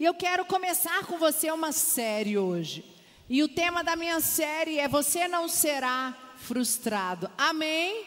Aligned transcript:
E 0.00 0.04
eu 0.06 0.14
quero 0.14 0.46
começar 0.46 1.04
com 1.04 1.18
você 1.18 1.50
uma 1.50 1.72
série 1.72 2.38
hoje. 2.38 2.82
E 3.28 3.42
o 3.42 3.48
tema 3.48 3.84
da 3.84 3.94
minha 3.94 4.18
série 4.18 4.78
é 4.78 4.88
Você 4.88 5.28
não 5.28 5.46
será 5.46 6.16
frustrado. 6.38 7.30
Amém? 7.36 8.06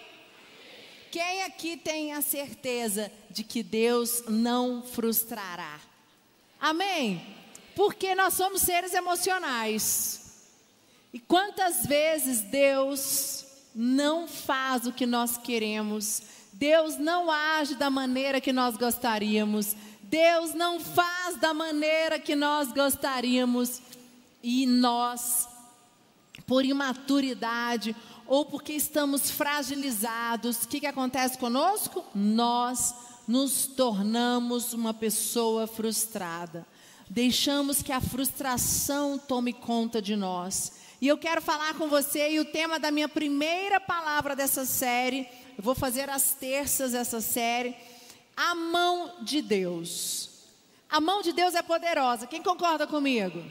Quem 1.12 1.44
aqui 1.44 1.78
tem 1.78 2.12
a 2.14 2.22
certeza 2.24 3.12
de 3.30 3.44
que 3.44 3.62
Deus 3.62 4.24
não 4.28 4.82
frustrará? 4.82 5.80
Amém? 6.60 7.24
Porque 7.76 8.16
nós 8.16 8.34
somos 8.34 8.64
seres 8.64 8.96
emocionais. 8.96 10.50
E 11.14 11.20
quantas 11.20 11.86
vezes 11.86 12.42
Deus 12.42 13.46
não 13.76 14.28
faz 14.28 14.88
o 14.88 14.92
que 14.92 15.06
nós 15.06 15.38
queremos, 15.38 16.24
Deus 16.54 16.98
não 16.98 17.30
age 17.30 17.76
da 17.76 17.92
maneira 17.92 18.42
que 18.42 18.52
nós 18.52 18.78
gostaríamos, 18.78 19.76
Deus 20.14 20.54
não 20.54 20.80
faz 20.80 21.38
da 21.38 21.56
maneira 21.56 22.20
que 22.20 22.36
nós 22.36 22.72
gostaríamos 22.72 23.82
e 24.44 24.68
nós, 24.68 25.50
por 26.46 26.64
imaturidade 26.64 27.96
ou 28.28 28.46
porque 28.46 28.74
estamos 28.74 29.32
fragilizados, 29.32 30.58
o 30.58 30.68
que, 30.68 30.82
que 30.82 30.86
acontece 30.86 31.36
conosco? 31.40 32.06
Nós 32.14 32.94
nos 33.28 33.66
tornamos 33.66 34.72
uma 34.72 34.94
pessoa 34.94 35.66
frustrada. 35.66 36.64
Deixamos 37.10 37.82
que 37.82 37.92
a 37.92 38.00
frustração 38.00 39.18
tome 39.18 39.52
conta 39.52 40.00
de 40.00 40.16
nós. 40.16 40.74
E 41.02 41.08
eu 41.08 41.18
quero 41.18 41.42
falar 41.42 41.74
com 41.74 41.88
você, 41.88 42.34
e 42.34 42.40
o 42.40 42.46
tema 42.46 42.80
da 42.80 42.92
minha 42.92 43.10
primeira 43.10 43.80
palavra 43.80 44.36
dessa 44.36 44.64
série, 44.64 45.28
eu 45.58 45.64
vou 45.64 45.74
fazer 45.74 46.08
às 46.08 46.36
terças 46.36 46.94
essa 46.94 47.20
série 47.20 47.76
a 48.36 48.56
mão 48.56 49.16
de 49.22 49.42
Deus. 49.42 50.30
A 50.90 51.02
mão 51.02 51.22
de 51.22 51.34
Deus 51.34 51.56
é 51.56 51.62
poderosa. 51.62 52.28
Quem 52.28 52.42
concorda 52.42 52.86
comigo? 52.86 53.44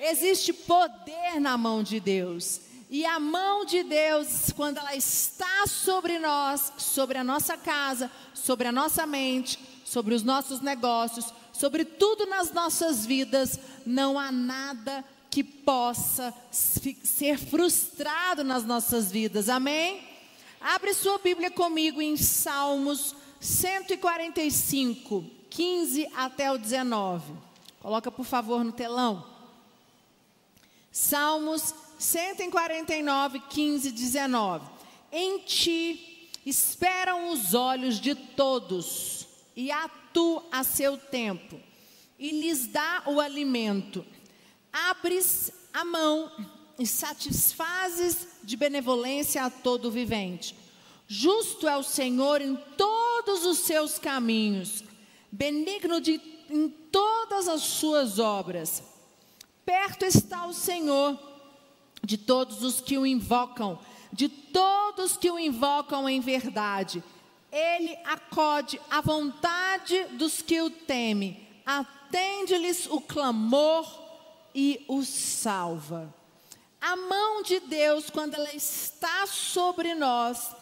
Existe 0.00 0.52
poder 0.52 1.40
na 1.40 1.56
mão 1.56 1.82
de 1.82 1.98
Deus. 1.98 2.60
E 2.90 3.04
a 3.04 3.18
mão 3.20 3.64
de 3.64 3.82
Deus, 3.82 4.50
quando 4.56 4.78
ela 4.78 4.94
está 4.94 5.66
sobre 5.66 6.18
nós, 6.18 6.72
sobre 6.78 7.18
a 7.18 7.24
nossa 7.24 7.56
casa, 7.56 8.10
sobre 8.32 8.68
a 8.68 8.72
nossa 8.72 9.06
mente, 9.06 9.58
sobre 9.84 10.14
os 10.14 10.22
nossos 10.22 10.60
negócios, 10.60 11.26
sobre 11.52 11.84
tudo 11.84 12.26
nas 12.26 12.52
nossas 12.52 13.04
vidas, 13.04 13.58
não 13.84 14.18
há 14.18 14.32
nada 14.32 15.04
que 15.30 15.44
possa 15.44 16.32
ser 16.50 17.38
frustrado 17.38 18.42
nas 18.42 18.64
nossas 18.64 19.10
vidas. 19.10 19.48
Amém? 19.48 20.02
Abre 20.60 20.94
sua 20.94 21.18
Bíblia 21.18 21.50
comigo 21.50 22.00
em 22.00 22.16
Salmos 22.16 23.14
145, 23.40 25.24
15 25.50 26.08
até 26.14 26.50
o 26.50 26.58
19. 26.58 27.32
Coloca, 27.80 28.10
por 28.10 28.24
favor, 28.24 28.64
no 28.64 28.72
telão. 28.72 29.24
Salmos 30.90 31.74
149, 31.98 33.40
15 33.40 33.88
e 33.88 33.92
19. 33.92 34.66
Em 35.12 35.38
ti 35.40 36.30
esperam 36.44 37.30
os 37.30 37.54
olhos 37.54 38.00
de 38.00 38.14
todos, 38.14 39.26
e 39.54 39.70
a 39.70 39.88
tu 40.12 40.42
a 40.50 40.64
seu 40.64 40.96
tempo, 40.96 41.60
e 42.18 42.30
lhes 42.40 42.66
dá 42.66 43.02
o 43.06 43.20
alimento. 43.20 44.04
Abres 44.72 45.52
a 45.72 45.84
mão 45.84 46.30
e 46.78 46.86
satisfazes 46.86 48.26
de 48.42 48.56
benevolência 48.56 49.44
a 49.44 49.50
todo 49.50 49.90
vivente. 49.90 50.54
Justo 51.10 51.66
é 51.66 51.74
o 51.74 51.82
Senhor 51.82 52.42
em 52.42 52.54
todos 52.76 53.46
os 53.46 53.60
seus 53.60 53.98
caminhos, 53.98 54.84
benigno 55.32 56.02
de, 56.02 56.20
em 56.50 56.68
todas 56.68 57.48
as 57.48 57.62
suas 57.62 58.18
obras. 58.18 58.82
Perto 59.64 60.04
está 60.04 60.44
o 60.44 60.52
Senhor 60.52 61.18
de 62.04 62.18
todos 62.18 62.62
os 62.62 62.82
que 62.82 62.98
o 62.98 63.06
invocam, 63.06 63.78
de 64.12 64.28
todos 64.28 65.16
que 65.16 65.30
o 65.30 65.38
invocam 65.38 66.06
em 66.06 66.20
verdade. 66.20 67.02
Ele 67.50 67.96
acode 68.04 68.78
à 68.90 69.00
vontade 69.00 70.04
dos 70.18 70.42
que 70.42 70.60
o 70.60 70.68
temem, 70.68 71.48
atende-lhes 71.64 72.86
o 72.86 73.00
clamor 73.00 73.86
e 74.54 74.84
os 74.86 75.08
salva. 75.08 76.14
A 76.78 76.94
mão 76.96 77.42
de 77.42 77.60
Deus, 77.60 78.10
quando 78.10 78.34
ela 78.34 78.54
está 78.54 79.26
sobre 79.26 79.94
nós, 79.94 80.57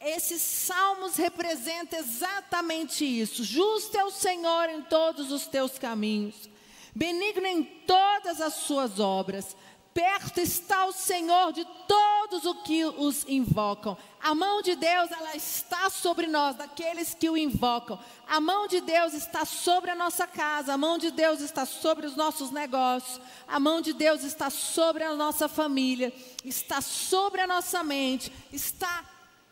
esses 0.00 0.40
salmos 0.40 1.16
representam 1.16 1.98
exatamente 1.98 3.04
isso. 3.04 3.44
Justo 3.44 3.96
é 3.98 4.04
o 4.04 4.10
Senhor 4.10 4.70
em 4.70 4.80
todos 4.82 5.30
os 5.30 5.46
teus 5.46 5.78
caminhos, 5.78 6.48
benigno 6.94 7.46
em 7.46 7.62
todas 7.62 8.40
as 8.40 8.54
suas 8.54 8.98
obras. 8.98 9.54
Perto 9.92 10.38
está 10.38 10.86
o 10.86 10.92
Senhor 10.92 11.52
de 11.52 11.66
todos 11.88 12.46
os 12.46 12.62
que 12.62 12.84
os 12.84 13.28
invocam. 13.28 13.98
A 14.22 14.34
mão 14.36 14.62
de 14.62 14.76
Deus, 14.76 15.10
ela 15.10 15.34
está 15.34 15.90
sobre 15.90 16.28
nós, 16.28 16.54
daqueles 16.54 17.12
que 17.12 17.28
o 17.28 17.36
invocam. 17.36 17.98
A 18.28 18.40
mão 18.40 18.68
de 18.68 18.80
Deus 18.80 19.14
está 19.14 19.44
sobre 19.44 19.90
a 19.90 19.96
nossa 19.96 20.28
casa, 20.28 20.72
a 20.72 20.78
mão 20.78 20.96
de 20.96 21.10
Deus 21.10 21.40
está 21.40 21.66
sobre 21.66 22.06
os 22.06 22.14
nossos 22.14 22.52
negócios, 22.52 23.20
a 23.48 23.58
mão 23.58 23.80
de 23.80 23.92
Deus 23.92 24.22
está 24.22 24.48
sobre 24.48 25.02
a 25.02 25.12
nossa 25.12 25.48
família, 25.48 26.14
está 26.44 26.80
sobre 26.80 27.40
a 27.40 27.46
nossa 27.48 27.82
mente, 27.82 28.32
está 28.52 29.04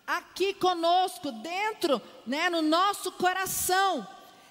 aqui 0.09 0.55
conosco, 0.55 1.31
dentro, 1.31 2.01
né, 2.27 2.49
no 2.49 2.63
nosso 2.63 3.13
coração. 3.13 4.09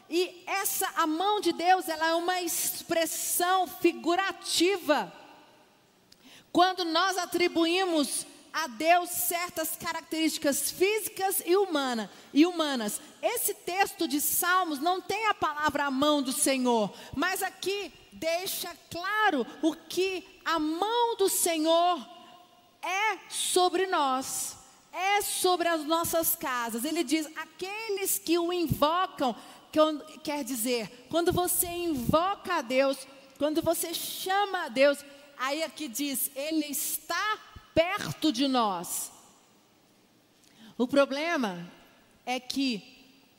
E 0.08 0.44
essa 0.46 0.88
a 0.96 1.08
mão 1.08 1.42
de 1.42 1.52
Deus, 1.52 1.90
ela 1.90 2.10
é 2.10 2.14
uma 2.14 2.40
expressão 2.42 3.66
figurativa. 3.66 5.12
Quando 6.52 6.86
nós 6.86 7.18
atribuímos 7.18 8.28
a 8.54 8.68
Deus 8.68 9.10
certas 9.10 9.76
características 9.76 10.72
físicas 10.72 11.44
e, 11.46 11.56
humana, 11.56 12.10
e 12.34 12.44
humanas. 12.44 13.00
Esse 13.22 13.54
texto 13.54 14.08
de 14.08 14.20
Salmos 14.20 14.80
não 14.80 15.00
tem 15.00 15.28
a 15.28 15.34
palavra 15.34 15.86
a 15.86 15.92
mão 15.92 16.24
do 16.24 16.32
Senhor, 16.32 16.92
mas 17.16 17.44
aqui 17.44 17.94
deixa 18.12 18.76
claro 18.90 19.46
o 19.62 19.76
que 19.76 20.42
a 20.44 20.58
mão 20.58 21.16
do 21.18 21.30
Senhor 21.30 22.04
é 22.82 23.20
sobre 23.30 23.86
nós 23.86 24.57
é 24.98 25.22
sobre 25.22 25.68
as 25.68 25.86
nossas 25.86 26.36
casas. 26.36 26.84
Ele 26.84 27.04
diz: 27.04 27.28
aqueles 27.36 28.18
que 28.18 28.38
o 28.40 28.52
invocam, 28.52 29.36
que 29.72 29.80
quer 30.24 30.44
dizer, 30.44 31.08
quando 31.10 31.32
você 31.32 31.68
invoca 31.68 32.56
a 32.56 32.62
Deus, 32.62 32.98
quando 33.38 33.62
você 33.62 33.94
chama 33.94 34.66
a 34.66 34.70
Deus, 34.70 34.98
aí 35.38 35.62
aqui 35.64 35.88
diz: 35.88 36.32
Ele 36.36 36.66
está 36.66 37.40
perto 37.76 38.32
de 38.32 38.48
nós. 38.48 39.12
O 40.78 40.88
problema 40.88 41.72
é 42.26 42.40
que 42.40 42.98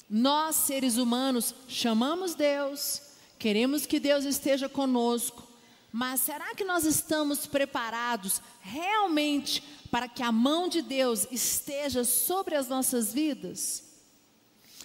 nós, 0.08 0.56
seres 0.56 0.96
humanos, 0.96 1.54
chamamos 1.68 2.34
Deus, 2.34 3.02
queremos 3.38 3.84
que 3.84 4.00
Deus 4.00 4.24
esteja 4.24 4.68
conosco, 4.68 5.46
mas 5.92 6.20
será 6.20 6.54
que 6.54 6.64
nós 6.64 6.84
estamos 6.84 7.46
preparados 7.46 8.40
realmente 8.60 9.62
para 9.90 10.08
que 10.08 10.22
a 10.22 10.32
mão 10.32 10.68
de 10.68 10.82
Deus 10.82 11.26
esteja 11.30 12.04
sobre 12.04 12.54
as 12.54 12.68
nossas 12.68 13.12
vidas? 13.12 13.84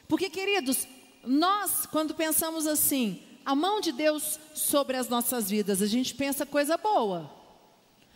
Porque, 0.07 0.29
queridos, 0.29 0.87
nós, 1.23 1.85
quando 1.85 2.13
pensamos 2.13 2.67
assim, 2.67 3.21
a 3.45 3.55
mão 3.55 3.81
de 3.81 3.91
Deus 3.91 4.39
sobre 4.53 4.97
as 4.97 5.09
nossas 5.09 5.49
vidas, 5.49 5.81
a 5.81 5.87
gente 5.87 6.13
pensa 6.13 6.45
coisa 6.45 6.77
boa. 6.77 7.29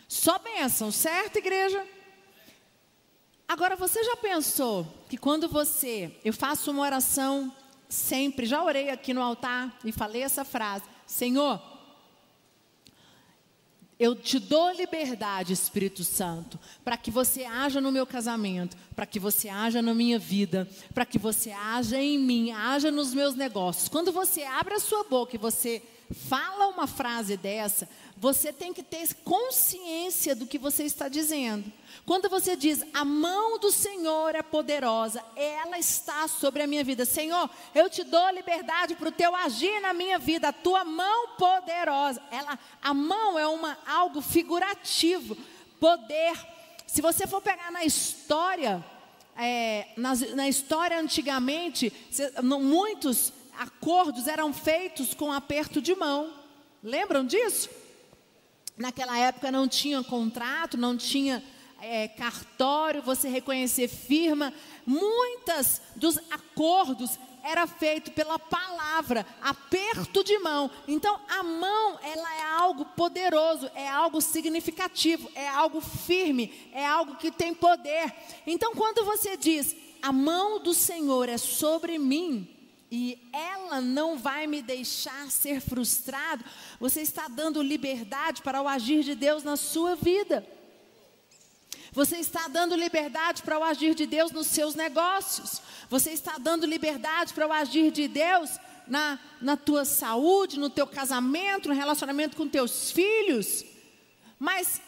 Só 0.07 0.39
bênção, 0.39 0.91
certo, 0.91 1.37
igreja? 1.37 1.85
Agora, 3.47 3.75
você 3.75 4.03
já 4.03 4.15
pensou 4.17 4.85
que 5.09 5.17
quando 5.17 5.47
você, 5.47 6.15
eu 6.23 6.33
faço 6.33 6.71
uma 6.71 6.83
oração 6.83 7.53
sempre, 7.89 8.45
já 8.45 8.63
orei 8.63 8.89
aqui 8.89 9.13
no 9.13 9.21
altar 9.21 9.77
e 9.83 9.91
falei 9.91 10.21
essa 10.21 10.43
frase: 10.43 10.83
Senhor, 11.05 11.61
eu 13.99 14.15
te 14.15 14.39
dou 14.39 14.71
liberdade, 14.71 15.53
Espírito 15.53 16.03
Santo, 16.03 16.59
para 16.83 16.97
que 16.97 17.09
você 17.09 17.43
haja 17.45 17.81
no 17.81 17.91
meu 17.91 18.05
casamento, 18.05 18.77
para 18.95 19.05
que 19.05 19.19
você 19.19 19.49
haja 19.49 19.81
na 19.81 19.93
minha 19.93 20.19
vida, 20.19 20.67
para 20.93 21.05
que 21.05 21.17
você 21.17 21.51
haja 21.51 21.99
em 21.99 22.17
mim, 22.19 22.51
haja 22.51 22.91
nos 22.91 23.13
meus 23.13 23.35
negócios. 23.35 23.89
Quando 23.89 24.11
você 24.11 24.43
abre 24.43 24.75
a 24.75 24.79
sua 24.79 25.03
boca 25.03 25.35
e 25.35 25.39
você 25.39 25.81
fala 26.13 26.67
uma 26.67 26.87
frase 26.87 27.35
dessa, 27.35 27.87
você 28.15 28.51
tem 28.51 28.73
que 28.73 28.81
ter 28.81 29.13
consciência 29.23 30.35
do 30.35 30.47
que 30.47 30.57
você 30.57 30.83
está 30.83 31.07
dizendo. 31.07 31.71
Quando 32.05 32.29
você 32.29 32.55
diz, 32.55 32.83
a 32.93 33.05
mão 33.05 33.59
do 33.59 33.71
Senhor 33.71 34.33
é 34.33 34.41
poderosa, 34.41 35.23
ela 35.35 35.77
está 35.77 36.27
sobre 36.27 36.63
a 36.63 36.67
minha 36.67 36.83
vida. 36.83 37.05
Senhor, 37.05 37.49
eu 37.75 37.89
te 37.89 38.03
dou 38.03 38.29
liberdade 38.31 38.95
para 38.95 39.09
o 39.09 39.11
teu 39.11 39.35
agir 39.35 39.79
na 39.81 39.93
minha 39.93 40.17
vida, 40.17 40.47
a 40.47 40.53
tua 40.53 40.83
mão 40.83 41.29
poderosa. 41.37 42.21
Ela, 42.31 42.57
a 42.81 42.93
mão 42.93 43.37
é 43.37 43.45
uma, 43.47 43.77
algo 43.85 44.21
figurativo, 44.21 45.37
poder. 45.79 46.33
Se 46.87 47.01
você 47.01 47.27
for 47.27 47.41
pegar 47.41 47.71
na 47.71 47.83
história, 47.83 48.83
é, 49.37 49.89
na, 49.95 50.15
na, 50.33 50.47
história 50.47 50.99
antigamente, 50.99 51.93
muitos 52.41 53.31
acordos 53.57 54.27
eram 54.27 54.53
feitos 54.53 55.13
com 55.13 55.31
aperto 55.31 55.81
de 55.81 55.95
mão. 55.95 56.33
Lembram 56.83 57.25
disso? 57.25 57.69
Naquela 58.77 59.17
época 59.17 59.51
não 59.51 59.67
tinha 59.67 60.03
contrato, 60.03 60.77
não 60.77 60.95
tinha 60.95 61.43
é, 61.81 62.07
cartório, 62.07 63.01
você 63.01 63.27
reconhecer 63.27 63.87
firma. 63.87 64.53
Muitas 64.85 65.81
dos 65.95 66.17
acordos 66.29 67.17
era 67.43 67.65
feito 67.65 68.11
pela 68.11 68.37
palavra, 68.37 69.25
aperto 69.41 70.23
de 70.23 70.37
mão. 70.39 70.69
Então, 70.87 71.19
a 71.29 71.43
mão, 71.43 71.97
ela 72.03 72.35
é 72.35 72.43
algo 72.43 72.83
poderoso, 72.85 73.71
é 73.73 73.87
algo 73.87 74.19
significativo, 74.19 75.31
é 75.33 75.47
algo 75.47 75.79
firme, 75.79 76.53
é 76.73 76.85
algo 76.85 77.15
que 77.15 77.31
tem 77.31 77.53
poder. 77.53 78.13
Então, 78.45 78.75
quando 78.75 79.05
você 79.05 79.37
diz, 79.37 79.75
a 80.01 80.11
mão 80.11 80.59
do 80.59 80.73
Senhor 80.73 81.29
é 81.29 81.37
sobre 81.37 81.97
mim, 81.97 82.56
e 82.89 83.29
ela 83.33 83.81
não 83.81 84.17
vai 84.17 84.47
me 84.47 84.61
deixar 84.61 85.29
ser 85.29 85.59
frustrado, 85.59 86.43
você 86.79 87.01
está 87.01 87.27
dando 87.27 87.61
liberdade 87.61 88.41
para 88.41 88.61
o 88.61 88.67
agir 88.67 89.03
de 89.03 89.13
Deus 89.13 89.43
na 89.43 89.57
sua 89.57 89.95
vida. 89.95 90.45
Você 91.91 92.17
está 92.17 92.47
dando 92.47 92.75
liberdade 92.75 93.41
para 93.41 93.57
o 93.59 93.63
agir 93.63 93.95
de 93.95 94.05
Deus 94.05 94.31
nos 94.31 94.47
seus 94.47 94.75
negócios. 94.75 95.61
Você 95.89 96.11
está 96.11 96.37
dando 96.37 96.65
liberdade 96.65 97.33
para 97.33 97.47
o 97.47 97.51
agir 97.51 97.91
de 97.91 98.07
Deus 98.07 98.51
na, 98.87 99.19
na 99.41 99.57
tua 99.57 99.83
saúde, 99.83 100.59
no 100.59 100.69
teu 100.69 100.85
casamento, 100.85 101.69
no 101.69 101.75
relacionamento 101.75 102.37
com 102.37 102.47
teus 102.47 102.91
filhos. 102.91 103.65
Mas 104.37 104.81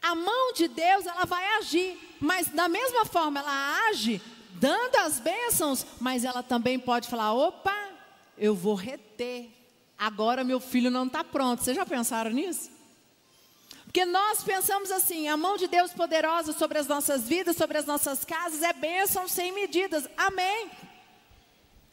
a 0.00 0.14
mão 0.14 0.52
de 0.54 0.68
Deus, 0.68 1.06
ela 1.06 1.24
vai 1.24 1.44
agir. 1.58 1.98
Mas 2.20 2.48
da 2.48 2.68
mesma 2.68 3.04
forma, 3.04 3.40
ela 3.40 3.88
age 3.88 4.20
dando 4.54 4.96
as 4.96 5.20
bênçãos, 5.20 5.86
mas 6.00 6.24
ela 6.24 6.42
também 6.42 6.78
pode 6.78 7.08
falar: 7.08 7.32
opa, 7.32 7.88
eu 8.38 8.54
vou 8.54 8.74
reter. 8.74 9.50
Agora 9.98 10.42
meu 10.42 10.60
filho 10.60 10.90
não 10.90 11.06
está 11.06 11.22
pronto. 11.22 11.62
Vocês 11.62 11.76
já 11.76 11.86
pensaram 11.86 12.30
nisso? 12.30 12.70
Porque 13.84 14.04
nós 14.04 14.42
pensamos 14.42 14.90
assim: 14.90 15.28
a 15.28 15.36
mão 15.36 15.56
de 15.56 15.68
Deus 15.68 15.92
poderosa 15.92 16.52
sobre 16.52 16.78
as 16.78 16.86
nossas 16.86 17.28
vidas, 17.28 17.56
sobre 17.56 17.78
as 17.78 17.86
nossas 17.86 18.24
casas, 18.24 18.62
é 18.62 18.72
bênção 18.72 19.28
sem 19.28 19.52
medidas. 19.52 20.08
Amém. 20.16 20.70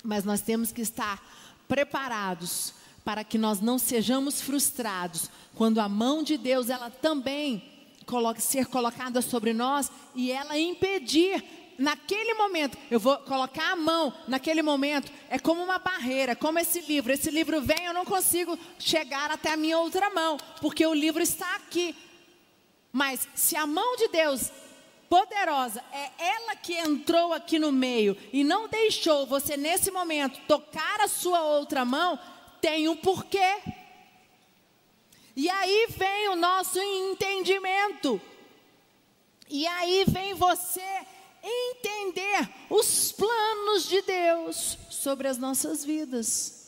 Mas 0.04 0.24
nós 0.24 0.42
temos 0.42 0.72
que 0.72 0.81
estar 0.81 1.24
preparados 1.68 2.74
para 3.06 3.24
que 3.24 3.38
nós 3.38 3.62
não 3.62 3.78
sejamos 3.78 4.42
frustrados 4.42 5.30
quando 5.56 5.80
a 5.80 5.88
mão 5.88 6.24
de 6.24 6.38
Deus 6.38 6.69
ela 6.69 6.90
também 6.90 7.64
coloque, 8.06 8.42
ser 8.42 8.66
colocada 8.66 9.22
sobre 9.22 9.54
nós 9.54 9.92
e 10.16 10.31
ela 10.31 10.57
impedir 10.57 11.44
naquele 11.77 12.33
momento, 12.33 12.77
eu 12.89 13.00
vou 13.00 13.18
colocar 13.19 13.71
a 13.71 13.75
mão 13.75 14.13
naquele 14.27 14.62
momento, 14.62 15.12
é 15.29 15.39
como 15.39 15.63
uma 15.63 15.79
barreira, 15.79 16.35
como 16.35 16.59
esse 16.59 16.81
livro. 16.81 17.12
Esse 17.12 17.29
livro 17.31 17.62
vem, 17.62 17.85
eu 17.85 17.94
não 17.94 18.06
consigo 18.06 18.57
chegar 18.79 19.31
até 19.31 19.51
a 19.51 19.57
minha 19.57 19.77
outra 19.77 20.09
mão, 20.09 20.38
porque 20.59 20.85
o 20.85 20.94
livro 20.94 21.21
está 21.21 21.56
aqui. 21.56 21.95
Mas 22.91 23.27
se 23.33 23.56
a 23.56 23.65
mão 23.65 23.95
de 23.95 24.07
Deus 24.09 24.51
poderosa, 25.09 25.83
é 25.91 26.09
ela 26.18 26.56
que 26.56 26.73
entrou 26.73 27.33
aqui 27.33 27.59
no 27.59 27.71
meio 27.71 28.18
e 28.31 28.44
não 28.44 28.68
deixou 28.68 29.25
você 29.25 29.57
nesse 29.57 29.91
momento 29.91 30.39
tocar 30.47 31.01
a 31.01 31.07
sua 31.07 31.41
outra 31.41 31.83
mão, 31.83 32.18
tem 32.62 32.88
um 32.88 32.95
porquê. 32.95 33.62
E 35.35 35.50
aí 35.50 35.88
vem 35.89 36.29
o 36.29 36.35
nosso 36.35 36.79
entendimento. 36.79 38.21
E 39.50 39.68
aí 39.68 40.06
vem 40.07 40.33
você 40.33 41.06
entender 41.44 42.50
os 42.70 43.12
planos 43.12 43.88
de 43.88 44.02
Deus 44.02 44.78
sobre 44.90 45.28
as 45.28 45.38
nossas 45.38 45.84
vidas. 45.84 46.62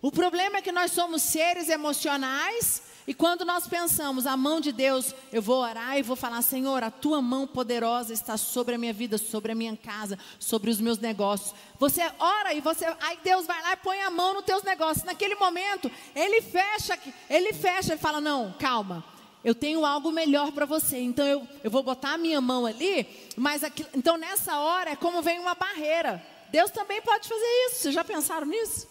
O 0.00 0.12
problema 0.12 0.58
é 0.58 0.62
que 0.62 0.72
nós 0.72 0.92
somos 0.92 1.22
seres 1.22 1.68
emocionais 1.68 2.82
e 3.08 3.14
quando 3.14 3.42
nós 3.42 3.66
pensamos 3.66 4.26
a 4.26 4.36
mão 4.36 4.60
de 4.60 4.70
Deus, 4.70 5.14
eu 5.32 5.40
vou 5.40 5.62
orar 5.62 5.96
e 5.96 6.02
vou 6.02 6.14
falar: 6.14 6.42
Senhor, 6.42 6.84
a 6.84 6.90
tua 6.90 7.22
mão 7.22 7.46
poderosa 7.46 8.12
está 8.12 8.36
sobre 8.36 8.74
a 8.74 8.78
minha 8.78 8.92
vida, 8.92 9.16
sobre 9.16 9.50
a 9.50 9.54
minha 9.54 9.74
casa, 9.74 10.18
sobre 10.38 10.70
os 10.70 10.78
meus 10.78 10.98
negócios. 10.98 11.54
Você 11.78 12.02
ora 12.18 12.52
e 12.52 12.60
você, 12.60 12.84
aí 13.00 13.18
Deus 13.24 13.46
vai 13.46 13.62
lá 13.62 13.72
e 13.72 13.76
põe 13.76 14.02
a 14.02 14.10
mão 14.10 14.34
nos 14.34 14.44
teus 14.44 14.62
negócios. 14.62 15.04
Naquele 15.04 15.36
momento, 15.36 15.90
ele 16.14 16.42
fecha, 16.42 16.98
ele 17.30 17.54
fecha 17.54 17.94
e 17.94 17.98
fala: 17.98 18.20
Não, 18.20 18.54
calma 18.58 19.02
eu 19.44 19.54
tenho 19.54 19.84
algo 19.84 20.10
melhor 20.10 20.52
para 20.52 20.66
você. 20.66 20.98
Então 20.98 21.26
eu, 21.26 21.46
eu 21.62 21.70
vou 21.70 21.82
botar 21.82 22.14
a 22.14 22.18
minha 22.18 22.40
mão 22.40 22.66
ali, 22.66 23.06
mas 23.36 23.62
aqui, 23.62 23.86
então 23.94 24.16
nessa 24.16 24.58
hora 24.58 24.90
é 24.90 24.96
como 24.96 25.22
vem 25.22 25.38
uma 25.38 25.54
barreira. 25.54 26.22
Deus 26.50 26.70
também 26.70 27.00
pode 27.02 27.28
fazer 27.28 27.46
isso. 27.66 27.76
Vocês 27.82 27.94
já 27.94 28.04
pensaram 28.04 28.46
nisso? 28.46 28.88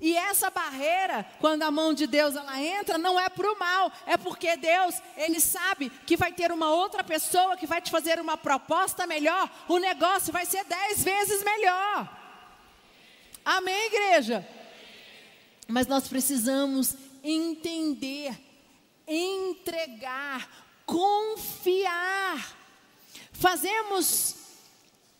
E 0.00 0.16
essa 0.16 0.48
barreira, 0.48 1.26
quando 1.40 1.64
a 1.64 1.72
mão 1.72 1.92
de 1.92 2.06
Deus 2.06 2.36
ela 2.36 2.62
entra, 2.62 2.96
não 2.98 3.18
é 3.18 3.28
para 3.28 3.50
o 3.50 3.58
mal, 3.58 3.90
é 4.06 4.16
porque 4.16 4.56
Deus, 4.56 4.94
Ele 5.16 5.40
sabe 5.40 5.90
que 6.06 6.16
vai 6.16 6.32
ter 6.32 6.52
uma 6.52 6.70
outra 6.70 7.02
pessoa 7.02 7.56
que 7.56 7.66
vai 7.66 7.80
te 7.80 7.90
fazer 7.90 8.20
uma 8.20 8.36
proposta 8.36 9.08
melhor, 9.08 9.50
o 9.66 9.78
negócio 9.78 10.32
vai 10.32 10.46
ser 10.46 10.64
dez 10.64 11.02
vezes 11.02 11.42
melhor. 11.42 12.08
Amém, 13.44 13.86
igreja? 13.86 14.46
Mas 15.66 15.88
nós 15.88 16.06
precisamos 16.06 16.94
entender 17.24 18.47
entregar, 19.08 20.48
confiar. 20.84 22.56
Fazemos, 23.32 24.36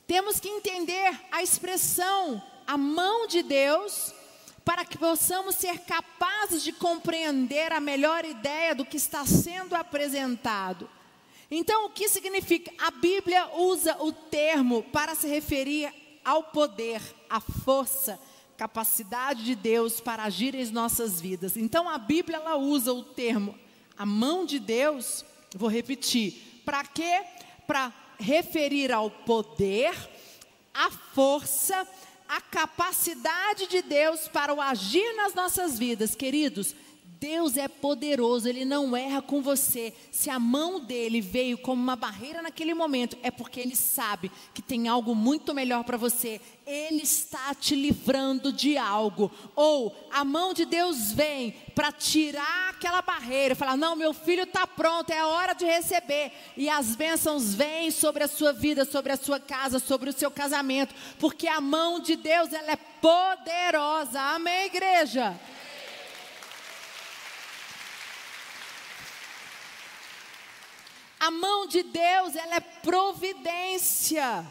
temos 0.07 0.39
que 0.39 0.49
entender 0.49 1.19
a 1.31 1.43
expressão, 1.43 2.43
a 2.67 2.77
mão 2.77 3.27
de 3.27 3.43
Deus, 3.43 4.13
para 4.65 4.85
que 4.85 4.99
possamos 4.99 5.55
ser 5.55 5.79
capazes 5.81 6.63
de 6.63 6.73
compreender 6.73 7.73
a 7.73 7.81
melhor 7.81 8.25
ideia 8.25 8.75
do 8.75 8.85
que 8.85 8.99
está 8.99 9.25
sendo 9.25 9.75
apresentado. 9.75 10.89
Então, 11.51 11.87
o 11.87 11.91
que 11.91 12.09
significa? 12.09 12.71
A 12.79 12.91
Bíblia 12.91 13.49
usa 13.55 13.97
o 14.01 14.13
termo 14.13 14.83
para 14.83 15.15
se 15.15 15.27
referir 15.27 15.91
ao 16.23 16.43
poder, 16.43 17.01
à 17.31 17.41
força, 17.41 18.21
capacidade 18.59 19.45
de 19.45 19.55
Deus 19.55 20.01
para 20.01 20.25
agir 20.25 20.55
em 20.55 20.71
nossas 20.71 21.19
vidas. 21.19 21.57
Então, 21.57 21.89
a 21.89 21.97
Bíblia 21.97 22.37
ela 22.37 22.57
usa 22.57 22.93
o 22.93 23.03
termo 23.03 23.59
a 23.99 24.07
mão 24.07 24.47
de 24.47 24.59
Deus, 24.61 25.25
vou 25.55 25.69
repetir, 25.69 26.63
para 26.65 26.85
quê? 26.85 27.25
Para 27.67 27.93
referir 28.19 28.93
ao 28.93 29.11
poder, 29.11 29.93
à 30.73 30.91
força, 30.91 31.87
à 32.29 32.41
capacidade 32.41 33.67
de 33.67 33.83
Deus 33.83 34.29
para 34.29 34.55
o 34.55 34.61
agir 34.61 35.17
nas 35.17 35.35
nossas 35.35 35.79
vidas, 35.79 36.15
queridos. 36.15 36.75
Deus 37.21 37.57
é 37.57 37.67
poderoso, 37.67 38.49
Ele 38.49 38.65
não 38.65 38.97
erra 38.97 39.21
com 39.21 39.43
você. 39.43 39.93
Se 40.13 40.31
a 40.31 40.39
mão 40.39 40.79
dele 40.79 41.21
veio 41.21 41.59
como 41.59 41.83
uma 41.83 41.97
barreira 41.97 42.41
naquele 42.41 42.75
momento, 42.75 43.19
é 43.25 43.31
porque 43.31 43.59
Ele 43.59 43.75
sabe 43.75 44.31
que 44.55 44.63
tem 44.63 44.87
algo 44.87 45.17
muito 45.17 45.53
melhor 45.53 45.83
para 45.83 45.97
você. 45.97 46.41
Ele 46.65 47.03
está 47.03 47.53
te 47.55 47.75
livrando 47.75 48.53
de 48.53 48.79
algo. 48.79 49.33
Ou 49.57 49.97
a 50.13 50.25
mão 50.25 50.55
de 50.55 50.65
Deus 50.65 51.11
vem 51.11 51.57
para 51.75 51.91
tirar 51.91 52.71
aquela 52.71 53.03
barreira, 53.03 53.57
falar: 53.57 53.77
Não, 53.77 53.97
meu 53.97 54.15
filho 54.15 54.45
está 54.45 54.65
pronto, 54.65 55.11
é 55.11 55.25
hora 55.25 55.55
de 55.55 55.65
receber. 55.65 56.31
E 56.57 56.69
as 56.69 56.95
bênçãos 56.95 57.53
vêm 57.53 57.91
sobre 57.91 58.23
a 58.23 58.29
sua 58.29 58.53
vida, 58.53 58.85
sobre 58.85 59.13
a 59.13 59.17
sua 59.17 59.41
casa, 59.41 59.81
sobre 59.81 60.11
o 60.11 60.13
seu 60.13 60.31
casamento, 60.31 60.95
porque 61.19 61.49
a 61.49 61.61
mão 61.61 61.99
de 61.99 62.15
Deus 62.15 62.53
ela 62.53 62.73
é 62.73 62.79
poderosa. 63.01 64.21
Amém, 64.21 64.67
igreja? 64.67 65.37
A 71.19 71.31
mão 71.31 71.67
de 71.67 71.83
Deus, 71.83 72.37
ela 72.37 72.57
é 72.57 72.61
providência. 72.61 74.47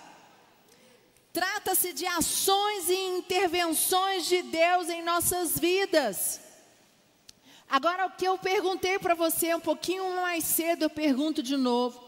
Trata-se 1.32 1.94
de 1.94 2.06
ações 2.06 2.90
e 2.90 2.96
intervenções 2.96 4.26
de 4.26 4.42
Deus 4.42 4.90
em 4.90 5.04
nossas 5.04 5.58
vidas. 5.58 6.42
Agora, 7.70 8.08
o 8.08 8.12
que 8.12 8.26
eu 8.26 8.38
perguntei 8.38 8.98
para 8.98 9.14
você 9.14 9.54
um 9.54 9.60
pouquinho 9.60 10.16
mais 10.16 10.44
cedo, 10.44 10.84
eu 10.84 10.90
pergunto 10.90 11.44
de 11.44 11.56
novo. 11.56 12.02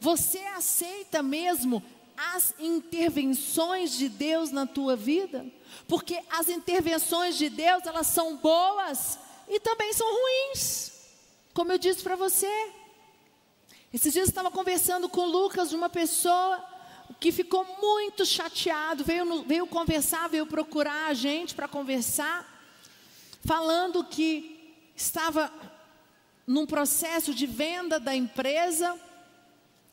Você 0.00 0.38
aceita 0.38 1.22
mesmo 1.22 1.82
as 2.16 2.54
intervenções 2.58 3.92
de 3.92 4.08
Deus 4.08 4.50
na 4.50 4.66
tua 4.66 4.94
vida? 4.94 5.46
Porque 5.86 6.22
as 6.30 6.48
intervenções 6.48 7.36
de 7.36 7.48
Deus, 7.48 7.86
elas 7.86 8.06
são 8.06 8.36
boas 8.36 9.18
e 9.48 9.58
também 9.58 9.92
são 9.92 10.06
ruins. 10.06 10.92
Como 11.54 11.72
eu 11.72 11.78
disse 11.78 12.02
para 12.02 12.16
você, 12.16 12.72
esses 13.92 14.12
dias 14.12 14.26
eu 14.26 14.30
estava 14.30 14.50
conversando 14.50 15.08
com 15.08 15.22
o 15.22 15.30
Lucas, 15.30 15.72
uma 15.72 15.88
pessoa 15.88 16.62
que 17.18 17.32
ficou 17.32 17.64
muito 17.80 18.26
chateado, 18.26 19.02
veio, 19.02 19.42
veio 19.44 19.66
conversar, 19.66 20.28
veio 20.28 20.46
procurar 20.46 21.06
a 21.06 21.14
gente 21.14 21.54
para 21.54 21.66
conversar, 21.66 22.46
falando 23.44 24.04
que 24.04 24.74
estava 24.94 25.50
num 26.46 26.66
processo 26.66 27.32
de 27.32 27.46
venda 27.46 27.98
da 27.98 28.14
empresa 28.14 28.94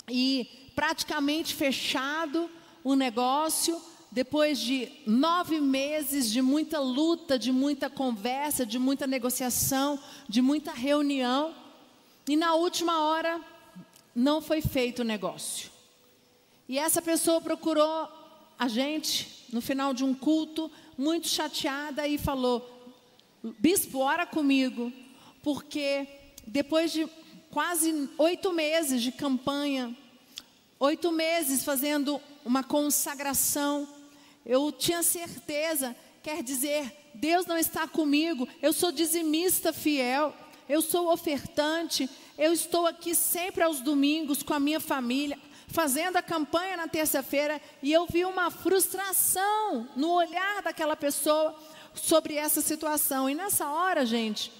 e 0.09 0.71
praticamente 0.75 1.55
fechado 1.55 2.49
o 2.83 2.95
negócio, 2.95 3.81
depois 4.11 4.59
de 4.59 4.91
nove 5.07 5.61
meses 5.61 6.29
de 6.29 6.41
muita 6.41 6.79
luta, 6.79 7.39
de 7.39 7.51
muita 7.51 7.89
conversa, 7.89 8.65
de 8.65 8.77
muita 8.77 9.07
negociação, 9.07 9.97
de 10.27 10.41
muita 10.41 10.73
reunião, 10.73 11.55
e 12.27 12.35
na 12.35 12.55
última 12.55 12.99
hora 12.99 13.54
não 14.15 14.41
foi 14.41 14.62
feito 14.62 15.00
o 15.01 15.05
negócio. 15.05 15.69
E 16.67 16.79
essa 16.79 17.01
pessoa 17.01 17.41
procurou 17.41 18.10
a 18.57 18.67
gente 18.67 19.45
no 19.51 19.62
final 19.62 19.93
de 19.93 20.03
um 20.03 20.13
culto, 20.13 20.72
muito 20.98 21.27
chateada, 21.27 22.07
e 22.07 22.17
falou: 22.17 22.93
Bispo, 23.60 24.00
ora 24.00 24.25
comigo, 24.25 24.91
porque 25.43 26.07
depois 26.48 26.91
de 26.91 27.07
quase 27.51 28.10
oito 28.17 28.51
meses 28.51 29.01
de 29.01 29.12
campanha, 29.12 29.95
oito 30.79 31.12
meses 31.12 31.63
fazendo 31.63 32.19
uma 32.43 32.63
consagração, 32.63 33.88
eu 34.45 34.72
tinha 34.72 35.01
certeza, 35.03 35.95
quer 36.22 36.43
dizer, 36.43 36.91
Deus 37.13 37.45
não 37.45 37.57
está 37.57 37.88
comigo, 37.88 38.48
eu 38.62 38.74
sou 38.74 38.91
dizimista 38.91 39.72
fiel, 39.74 40.34
eu 40.67 40.81
sou 40.81 41.12
ofertante, 41.12 42.10
eu 42.38 42.51
estou 42.51 42.86
aqui 42.86 43.13
sempre 43.15 43.63
aos 43.63 43.81
domingos 43.81 44.43
com 44.43 44.53
a 44.53 44.60
minha 44.60 44.79
família, 44.79 45.39
fazendo 45.67 46.17
a 46.17 46.22
campanha 46.22 46.77
na 46.77 46.88
terça-feira, 46.88 47.62
e 47.81 47.91
eu 47.91 48.05
vi 48.05 48.25
uma 48.25 48.50
frustração 48.50 49.88
no 49.95 50.12
olhar 50.12 50.62
daquela 50.62 50.95
pessoa 50.95 51.55
sobre 51.93 52.36
essa 52.36 52.62
situação. 52.62 53.29
E 53.29 53.36
nessa 53.36 53.67
hora, 53.69 54.05
gente, 54.05 54.51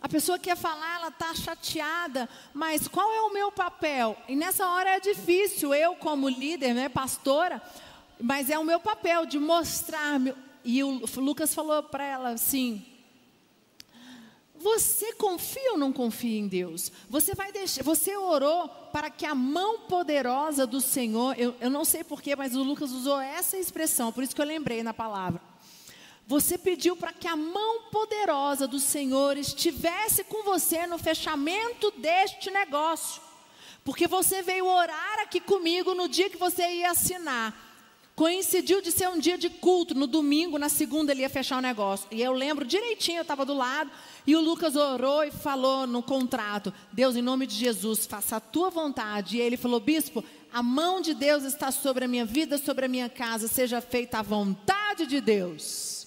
a 0.00 0.08
pessoa 0.08 0.38
que 0.38 0.50
quer 0.50 0.56
falar, 0.56 0.96
ela 0.96 1.08
está 1.08 1.34
chateada, 1.34 2.28
mas 2.52 2.86
qual 2.86 3.10
é 3.12 3.22
o 3.22 3.32
meu 3.32 3.50
papel? 3.50 4.16
E 4.28 4.36
nessa 4.36 4.68
hora 4.68 4.90
é 4.90 5.00
difícil, 5.00 5.74
eu 5.74 5.94
como 5.96 6.28
líder, 6.28 6.74
né, 6.74 6.88
pastora, 6.88 7.62
mas 8.20 8.50
é 8.50 8.58
o 8.58 8.64
meu 8.64 8.78
papel 8.80 9.24
de 9.26 9.38
mostrar. 9.38 10.20
E 10.64 10.84
o 10.84 11.02
Lucas 11.16 11.54
falou 11.54 11.82
para 11.82 12.04
ela 12.04 12.30
assim: 12.30 12.84
você 14.64 15.12
confia 15.12 15.72
ou 15.72 15.78
não 15.78 15.92
confia 15.92 16.38
em 16.40 16.48
Deus? 16.48 16.90
Você 17.10 17.34
vai 17.34 17.52
deixar, 17.52 17.84
você 17.84 18.16
orou 18.16 18.66
para 18.90 19.10
que 19.10 19.26
a 19.26 19.34
mão 19.34 19.80
poderosa 19.80 20.66
do 20.66 20.80
Senhor, 20.80 21.38
eu, 21.38 21.54
eu 21.60 21.68
não 21.68 21.84
sei 21.84 22.02
porquê, 22.02 22.34
mas 22.34 22.56
o 22.56 22.62
Lucas 22.62 22.90
usou 22.90 23.20
essa 23.20 23.58
expressão, 23.58 24.10
por 24.10 24.24
isso 24.24 24.34
que 24.34 24.40
eu 24.40 24.46
lembrei 24.46 24.82
na 24.82 24.94
palavra. 24.94 25.38
Você 26.26 26.56
pediu 26.56 26.96
para 26.96 27.12
que 27.12 27.28
a 27.28 27.36
mão 27.36 27.90
poderosa 27.90 28.66
do 28.66 28.80
Senhor 28.80 29.36
estivesse 29.36 30.24
com 30.24 30.42
você 30.42 30.86
no 30.86 30.96
fechamento 30.96 31.90
deste 31.98 32.50
negócio. 32.50 33.20
Porque 33.84 34.06
você 34.06 34.40
veio 34.40 34.64
orar 34.64 35.18
aqui 35.20 35.40
comigo 35.40 35.94
no 35.94 36.08
dia 36.08 36.30
que 36.30 36.38
você 36.38 36.66
ia 36.76 36.92
assinar. 36.92 37.73
Coincidiu 38.16 38.80
de 38.80 38.92
ser 38.92 39.08
um 39.08 39.18
dia 39.18 39.36
de 39.36 39.50
culto, 39.50 39.92
no 39.92 40.06
domingo, 40.06 40.56
na 40.56 40.68
segunda 40.68 41.10
ele 41.10 41.22
ia 41.22 41.28
fechar 41.28 41.58
o 41.58 41.60
negócio. 41.60 42.06
E 42.12 42.22
eu 42.22 42.32
lembro 42.32 42.64
direitinho, 42.64 43.18
eu 43.18 43.22
estava 43.22 43.44
do 43.44 43.54
lado, 43.54 43.90
e 44.24 44.36
o 44.36 44.40
Lucas 44.40 44.76
orou 44.76 45.24
e 45.24 45.32
falou 45.32 45.84
no 45.84 46.00
contrato: 46.00 46.72
Deus, 46.92 47.16
em 47.16 47.22
nome 47.22 47.44
de 47.44 47.56
Jesus, 47.56 48.06
faça 48.06 48.36
a 48.36 48.40
tua 48.40 48.70
vontade. 48.70 49.36
E 49.36 49.40
ele 49.40 49.56
falou: 49.56 49.80
Bispo, 49.80 50.24
a 50.52 50.62
mão 50.62 51.00
de 51.00 51.12
Deus 51.12 51.42
está 51.42 51.72
sobre 51.72 52.04
a 52.04 52.08
minha 52.08 52.24
vida, 52.24 52.56
sobre 52.56 52.84
a 52.84 52.88
minha 52.88 53.08
casa, 53.08 53.48
seja 53.48 53.80
feita 53.80 54.20
a 54.20 54.22
vontade 54.22 55.06
de 55.06 55.20
Deus. 55.20 56.06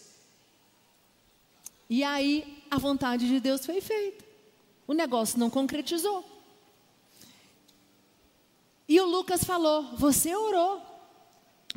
E 1.89 2.05
aí, 2.05 2.63
a 2.71 2.77
vontade 2.77 3.27
de 3.27 3.39
Deus 3.41 3.65
foi 3.65 3.81
feita. 3.81 4.23
O 4.87 4.93
negócio 4.93 5.37
não 5.37 5.49
concretizou. 5.49 6.23
E 8.87 8.97
o 9.01 9.05
Lucas 9.05 9.43
falou: 9.43 9.83
Você 9.97 10.33
orou. 10.33 10.97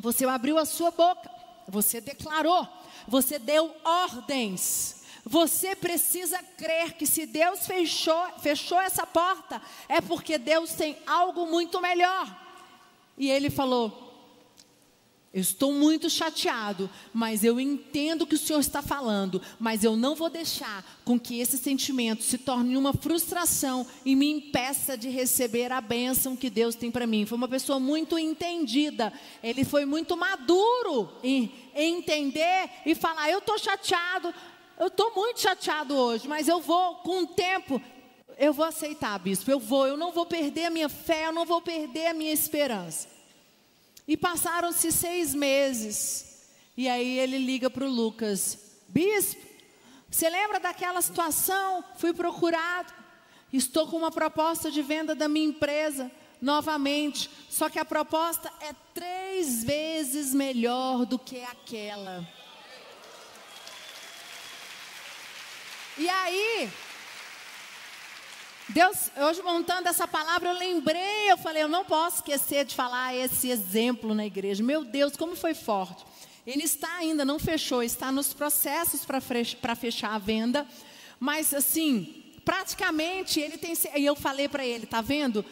Você 0.01 0.25
abriu 0.25 0.57
a 0.57 0.65
sua 0.65 0.89
boca, 0.89 1.29
você 1.67 2.01
declarou, 2.01 2.67
você 3.07 3.37
deu 3.37 3.71
ordens. 3.83 5.03
Você 5.23 5.75
precisa 5.75 6.41
crer 6.57 6.93
que 6.93 7.05
se 7.05 7.27
Deus 7.27 7.67
fechou, 7.67 8.27
fechou 8.39 8.81
essa 8.81 9.05
porta, 9.05 9.61
é 9.87 10.01
porque 10.01 10.39
Deus 10.39 10.73
tem 10.73 10.97
algo 11.05 11.45
muito 11.45 11.79
melhor. 11.79 12.27
E 13.15 13.29
ele 13.29 13.51
falou: 13.51 14.10
eu 15.33 15.39
estou 15.39 15.71
muito 15.71 16.09
chateado, 16.09 16.89
mas 17.13 17.41
eu 17.45 17.57
entendo 17.57 18.23
o 18.23 18.27
que 18.27 18.35
o 18.35 18.37
Senhor 18.37 18.59
está 18.59 18.81
falando, 18.81 19.41
mas 19.57 19.81
eu 19.81 19.95
não 19.95 20.13
vou 20.13 20.29
deixar 20.29 20.83
com 21.05 21.17
que 21.17 21.39
esse 21.39 21.57
sentimento 21.57 22.21
se 22.21 22.37
torne 22.37 22.75
uma 22.75 22.91
frustração 22.91 23.87
e 24.03 24.13
me 24.13 24.29
impeça 24.29 24.97
de 24.97 25.07
receber 25.07 25.71
a 25.71 25.79
bênção 25.79 26.35
que 26.35 26.49
Deus 26.49 26.75
tem 26.75 26.91
para 26.91 27.07
mim. 27.07 27.25
Foi 27.25 27.37
uma 27.37 27.47
pessoa 27.47 27.79
muito 27.79 28.19
entendida, 28.19 29.13
ele 29.41 29.63
foi 29.63 29.85
muito 29.85 30.17
maduro 30.17 31.09
em, 31.23 31.49
em 31.73 31.99
entender 31.99 32.69
e 32.85 32.93
falar: 32.93 33.29
eu 33.29 33.39
estou 33.39 33.57
chateado, 33.57 34.33
eu 34.77 34.87
estou 34.87 35.15
muito 35.15 35.39
chateado 35.39 35.95
hoje, 35.95 36.27
mas 36.27 36.49
eu 36.49 36.59
vou, 36.59 36.95
com 36.95 37.23
o 37.23 37.27
tempo, 37.27 37.81
eu 38.37 38.51
vou 38.51 38.65
aceitar, 38.65 39.17
bispo, 39.17 39.49
eu 39.49 39.61
vou, 39.61 39.87
eu 39.87 39.95
não 39.95 40.11
vou 40.11 40.25
perder 40.25 40.65
a 40.65 40.69
minha 40.69 40.89
fé, 40.89 41.27
eu 41.27 41.31
não 41.31 41.45
vou 41.45 41.61
perder 41.61 42.07
a 42.07 42.13
minha 42.13 42.33
esperança. 42.33 43.20
E 44.11 44.17
passaram-se 44.17 44.91
seis 44.91 45.33
meses. 45.33 46.43
E 46.75 46.89
aí 46.89 47.17
ele 47.17 47.37
liga 47.37 47.69
para 47.69 47.85
o 47.85 47.89
Lucas: 47.89 48.59
Bispo, 48.89 49.41
você 50.09 50.29
lembra 50.29 50.59
daquela 50.59 51.01
situação? 51.01 51.81
Fui 51.95 52.13
procurado. 52.13 52.91
Estou 53.53 53.87
com 53.87 53.95
uma 53.95 54.11
proposta 54.11 54.69
de 54.69 54.81
venda 54.81 55.15
da 55.15 55.29
minha 55.29 55.47
empresa 55.47 56.11
novamente. 56.41 57.29
Só 57.49 57.69
que 57.69 57.79
a 57.79 57.85
proposta 57.85 58.51
é 58.59 58.73
três 58.93 59.63
vezes 59.63 60.33
melhor 60.33 61.05
do 61.05 61.17
que 61.17 61.41
aquela. 61.45 62.27
E 65.97 66.09
aí, 66.09 66.69
Deus, 68.71 69.11
hoje 69.17 69.41
montando 69.41 69.89
essa 69.89 70.07
palavra, 70.07 70.49
eu 70.49 70.57
lembrei, 70.57 71.29
eu 71.29 71.37
falei, 71.37 71.63
eu 71.63 71.67
não 71.67 71.83
posso 71.83 72.17
esquecer 72.17 72.63
de 72.63 72.73
falar 72.73 73.13
esse 73.13 73.49
exemplo 73.49 74.15
na 74.15 74.25
igreja. 74.25 74.63
Meu 74.63 74.85
Deus, 74.85 75.17
como 75.17 75.35
foi 75.35 75.53
forte. 75.53 76.05
Ele 76.47 76.63
está 76.63 76.95
ainda, 76.95 77.25
não 77.25 77.37
fechou, 77.37 77.83
está 77.83 78.11
nos 78.11 78.33
processos 78.33 79.05
para 79.05 79.75
fechar 79.75 80.13
a 80.13 80.17
venda, 80.17 80.65
mas 81.19 81.53
assim, 81.53 82.23
praticamente 82.45 83.41
ele 83.41 83.57
tem. 83.57 83.73
E 83.95 84.05
eu 84.05 84.15
falei 84.15 84.47
para 84.47 84.65
ele, 84.65 84.85
tá 84.85 85.01
vendo? 85.01 85.45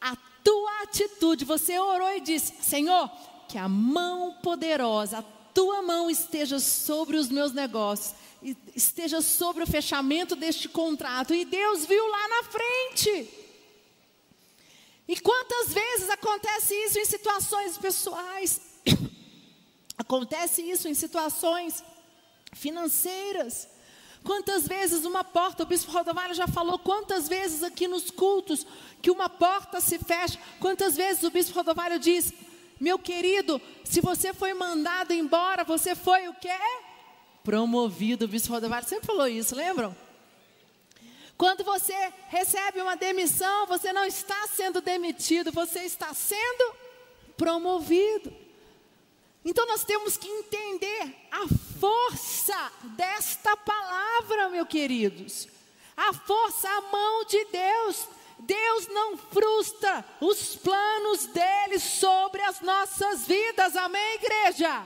A 0.00 0.16
tua 0.44 0.82
atitude, 0.82 1.44
você 1.44 1.78
orou 1.78 2.14
e 2.14 2.20
disse: 2.20 2.54
Senhor, 2.62 3.10
que 3.48 3.58
a 3.58 3.68
mão 3.68 4.34
poderosa, 4.42 5.18
a 5.18 5.24
tua 5.52 5.82
mão 5.82 6.08
esteja 6.08 6.60
sobre 6.60 7.16
os 7.16 7.28
meus 7.28 7.52
negócios 7.52 8.14
esteja 8.74 9.20
sobre 9.20 9.62
o 9.62 9.66
fechamento 9.66 10.34
deste 10.34 10.68
contrato. 10.68 11.34
E 11.34 11.44
Deus 11.44 11.86
viu 11.86 12.06
lá 12.08 12.28
na 12.28 12.42
frente. 12.44 13.28
E 15.08 15.20
quantas 15.20 15.72
vezes 15.72 16.10
acontece 16.10 16.74
isso 16.74 16.98
em 16.98 17.04
situações 17.04 17.78
pessoais? 17.78 18.60
acontece 19.96 20.62
isso 20.62 20.88
em 20.88 20.94
situações 20.94 21.84
financeiras. 22.54 23.68
Quantas 24.24 24.68
vezes 24.68 25.04
uma 25.04 25.24
porta, 25.24 25.64
o 25.64 25.66
bispo 25.66 25.90
Rodovalho 25.90 26.34
já 26.34 26.46
falou 26.46 26.78
quantas 26.78 27.28
vezes 27.28 27.62
aqui 27.62 27.88
nos 27.88 28.10
cultos 28.10 28.64
que 29.00 29.10
uma 29.10 29.28
porta 29.28 29.80
se 29.80 29.98
fecha, 29.98 30.38
quantas 30.60 30.96
vezes 30.96 31.24
o 31.24 31.30
bispo 31.30 31.54
Rodovalho 31.54 31.98
diz: 31.98 32.32
"Meu 32.78 32.98
querido, 32.98 33.60
se 33.84 34.00
você 34.00 34.32
foi 34.32 34.54
mandado 34.54 35.12
embora, 35.12 35.64
você 35.64 35.96
foi 35.96 36.28
o 36.28 36.34
quê? 36.34 36.60
Promovido. 37.42 38.24
O 38.24 38.28
bispo 38.28 38.52
Rodovalho 38.52 38.86
sempre 38.86 39.06
falou 39.06 39.26
isso, 39.26 39.54
lembram? 39.54 39.96
Quando 41.36 41.64
você 41.64 42.12
recebe 42.28 42.80
uma 42.80 42.96
demissão, 42.96 43.66
você 43.66 43.92
não 43.92 44.04
está 44.04 44.46
sendo 44.48 44.80
demitido, 44.80 45.50
você 45.50 45.80
está 45.80 46.14
sendo 46.14 46.74
promovido. 47.36 48.32
Então 49.44 49.66
nós 49.66 49.82
temos 49.82 50.16
que 50.16 50.28
entender 50.28 51.16
a 51.30 51.48
força 51.80 52.72
desta 52.96 53.56
palavra, 53.56 54.50
meus 54.50 54.68
queridos. 54.68 55.48
A 55.96 56.12
força, 56.12 56.68
a 56.68 56.80
mão 56.82 57.24
de 57.24 57.44
Deus. 57.46 58.08
Deus 58.38 58.88
não 58.88 59.16
frustra 59.16 60.04
os 60.20 60.56
planos 60.56 61.26
dele 61.26 61.78
sobre 61.78 62.42
as 62.42 62.60
nossas 62.60 63.26
vidas. 63.26 63.76
Amém, 63.76 64.14
igreja? 64.14 64.84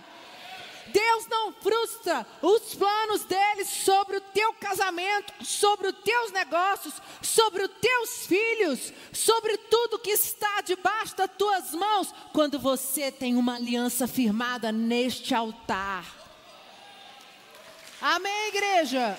Deus 0.92 1.26
não 1.26 1.52
frustra 1.52 2.26
os 2.42 2.74
planos 2.74 3.24
dele 3.24 3.64
sobre 3.64 4.16
o 4.16 4.20
teu 4.20 4.52
casamento, 4.54 5.32
sobre 5.44 5.88
os 5.88 5.98
teus 6.00 6.32
negócios, 6.32 6.94
sobre 7.22 7.62
os 7.62 7.70
teus 7.80 8.26
filhos, 8.26 8.92
sobre 9.12 9.56
tudo 9.56 9.98
que 9.98 10.10
está 10.10 10.60
debaixo 10.60 11.16
das 11.16 11.30
tuas 11.36 11.72
mãos, 11.72 12.14
quando 12.32 12.58
você 12.58 13.10
tem 13.10 13.36
uma 13.36 13.56
aliança 13.56 14.06
firmada 14.06 14.70
neste 14.70 15.34
altar. 15.34 16.04
Amém, 18.00 18.48
igreja? 18.48 19.18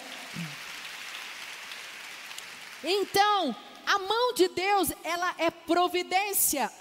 Então, 2.84 3.56
a 3.86 4.00
mão 4.00 4.34
de 4.34 4.48
Deus, 4.48 4.92
ela 5.04 5.34
é 5.38 5.50
providência 5.50 6.72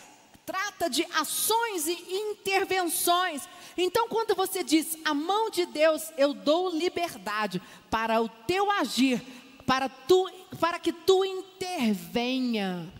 trata 0.46 0.88
de 0.88 1.04
ações 1.12 1.88
e 1.88 1.98
intervenções. 2.08 3.48
Então, 3.76 4.08
quando 4.08 4.36
você 4.36 4.62
diz 4.62 4.96
a 5.04 5.12
mão 5.12 5.50
de 5.50 5.66
Deus, 5.66 6.12
eu 6.16 6.32
dou 6.32 6.70
liberdade 6.70 7.60
para 7.90 8.22
o 8.22 8.28
teu 8.28 8.70
agir, 8.70 9.20
para, 9.66 9.88
tu, 9.88 10.30
para 10.60 10.78
que 10.78 10.92
tu 10.92 11.24
intervenha. 11.24 12.90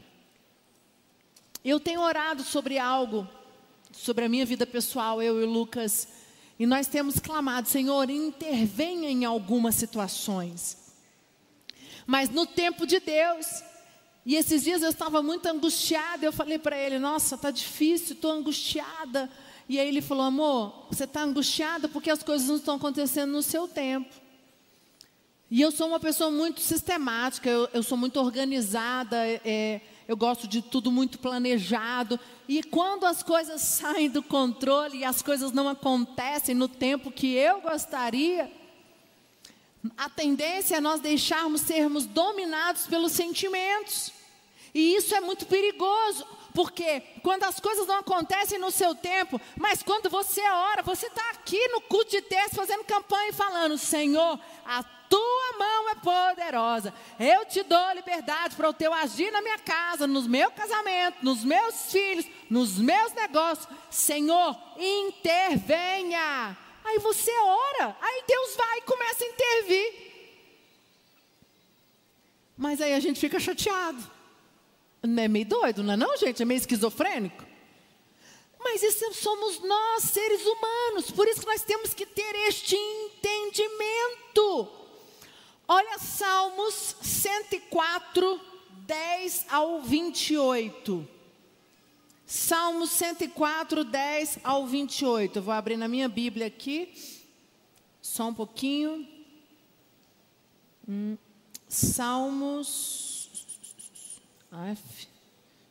Eu 1.64 1.78
tenho 1.78 2.00
orado 2.00 2.42
sobre 2.42 2.78
algo, 2.78 3.26
sobre 3.92 4.24
a 4.24 4.28
minha 4.28 4.44
vida 4.44 4.66
pessoal, 4.66 5.22
eu 5.22 5.40
e 5.40 5.44
o 5.44 5.50
Lucas, 5.50 6.08
e 6.58 6.66
nós 6.66 6.88
temos 6.88 7.20
clamado, 7.20 7.68
Senhor, 7.68 8.10
intervenha 8.10 9.08
em 9.08 9.24
algumas 9.24 9.76
situações. 9.76 10.78
Mas 12.06 12.28
no 12.28 12.46
tempo 12.46 12.86
de 12.86 12.98
Deus, 12.98 13.62
e 14.26 14.34
esses 14.34 14.64
dias 14.64 14.82
eu 14.82 14.90
estava 14.90 15.22
muito 15.22 15.46
angustiada, 15.46 16.26
eu 16.26 16.32
falei 16.32 16.58
para 16.58 16.76
ele: 16.76 16.98
Nossa, 16.98 17.36
está 17.36 17.48
difícil, 17.52 18.14
estou 18.14 18.32
angustiada. 18.32 19.30
E 19.68 19.78
aí 19.78 19.86
ele 19.86 20.02
falou: 20.02 20.24
Amor, 20.24 20.88
você 20.90 21.04
está 21.04 21.22
angustiada 21.22 21.88
porque 21.88 22.10
as 22.10 22.24
coisas 22.24 22.48
não 22.48 22.56
estão 22.56 22.74
acontecendo 22.74 23.30
no 23.30 23.40
seu 23.40 23.68
tempo. 23.68 24.12
E 25.48 25.60
eu 25.60 25.70
sou 25.70 25.86
uma 25.86 26.00
pessoa 26.00 26.28
muito 26.28 26.60
sistemática, 26.60 27.48
eu, 27.48 27.68
eu 27.72 27.84
sou 27.84 27.96
muito 27.96 28.18
organizada, 28.18 29.16
é, 29.44 29.80
eu 30.08 30.16
gosto 30.16 30.48
de 30.48 30.60
tudo 30.60 30.90
muito 30.90 31.20
planejado. 31.20 32.18
E 32.48 32.64
quando 32.64 33.06
as 33.06 33.22
coisas 33.22 33.60
saem 33.62 34.10
do 34.10 34.24
controle 34.24 34.98
e 34.98 35.04
as 35.04 35.22
coisas 35.22 35.52
não 35.52 35.68
acontecem 35.68 36.52
no 36.52 36.66
tempo 36.66 37.12
que 37.12 37.32
eu 37.32 37.60
gostaria, 37.60 38.52
a 39.96 40.10
tendência 40.10 40.78
é 40.78 40.80
nós 40.80 41.00
deixarmos 41.00 41.60
sermos 41.60 42.06
dominados 42.06 42.88
pelos 42.88 43.12
sentimentos. 43.12 44.15
E 44.76 44.94
isso 44.94 45.14
é 45.14 45.20
muito 45.22 45.46
perigoso, 45.46 46.26
porque 46.52 47.00
quando 47.22 47.44
as 47.44 47.58
coisas 47.58 47.86
não 47.86 47.94
acontecem 47.96 48.58
no 48.58 48.70
seu 48.70 48.94
tempo, 48.94 49.40
mas 49.56 49.82
quando 49.82 50.10
você 50.10 50.42
ora, 50.42 50.82
você 50.82 51.06
está 51.06 51.30
aqui 51.30 51.66
no 51.68 51.80
culto 51.80 52.10
de 52.10 52.20
texto 52.20 52.56
fazendo 52.56 52.84
campanha 52.84 53.30
e 53.30 53.32
falando: 53.32 53.78
Senhor, 53.78 54.38
a 54.66 54.82
tua 55.08 55.58
mão 55.58 55.88
é 55.88 55.94
poderosa. 55.94 56.92
Eu 57.18 57.46
te 57.46 57.62
dou 57.62 57.92
liberdade 57.94 58.54
para 58.54 58.68
o 58.68 58.74
teu 58.74 58.92
agir 58.92 59.30
na 59.30 59.40
minha 59.40 59.58
casa, 59.58 60.06
no 60.06 60.20
meu 60.24 60.50
casamento, 60.50 61.24
nos 61.24 61.42
meus 61.42 61.90
filhos, 61.90 62.26
nos 62.50 62.78
meus 62.78 63.14
negócios. 63.14 63.66
Senhor, 63.90 64.54
intervenha. 64.76 66.54
Aí 66.84 66.98
você 66.98 67.32
ora, 67.32 67.96
aí 67.98 68.24
Deus 68.28 68.54
vai 68.54 68.76
e 68.76 68.82
começa 68.82 69.24
a 69.24 69.26
intervir. 69.26 69.94
Mas 72.58 72.78
aí 72.82 72.92
a 72.92 73.00
gente 73.00 73.18
fica 73.18 73.40
chateado. 73.40 74.15
Não 75.06 75.22
é 75.22 75.28
meio 75.28 75.46
doido, 75.46 75.82
não 75.82 75.94
é 75.94 75.96
não, 75.96 76.16
gente? 76.16 76.42
É 76.42 76.44
meio 76.44 76.58
esquizofrênico. 76.58 77.44
Mas 78.58 78.82
isso 78.82 79.12
somos 79.14 79.60
nós, 79.60 80.02
seres 80.04 80.44
humanos. 80.44 81.10
Por 81.10 81.28
isso 81.28 81.40
que 81.40 81.46
nós 81.46 81.62
temos 81.62 81.94
que 81.94 82.04
ter 82.04 82.34
este 82.48 82.74
entendimento. 82.76 84.68
Olha 85.68 85.98
Salmos 85.98 86.96
104, 87.00 88.40
10 88.86 89.46
ao 89.50 89.80
28. 89.82 91.08
Salmos 92.26 92.90
104, 92.90 93.84
10 93.84 94.38
ao 94.42 94.66
28. 94.66 95.38
Eu 95.38 95.42
vou 95.42 95.54
abrir 95.54 95.76
na 95.76 95.86
minha 95.86 96.08
Bíblia 96.08 96.46
aqui. 96.46 96.92
Só 98.02 98.28
um 98.28 98.34
pouquinho. 98.34 99.06
Hum. 100.88 101.16
Salmos 101.68 103.05
F. 104.64 105.08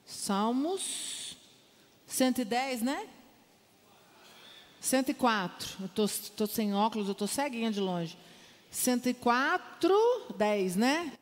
Salmos 0.06 1.38
110, 2.06 2.82
né? 2.82 3.08
104. 4.80 5.78
Eu 5.98 6.06
estou 6.06 6.48
sem 6.48 6.76
óculos, 6.76 7.08
eu 7.08 7.14
estou 7.14 7.28
ceguinha 7.28 7.72
de 7.72 7.80
longe. 7.80 8.18
104, 8.70 10.36
10, 10.38 10.76
né? 10.76 11.14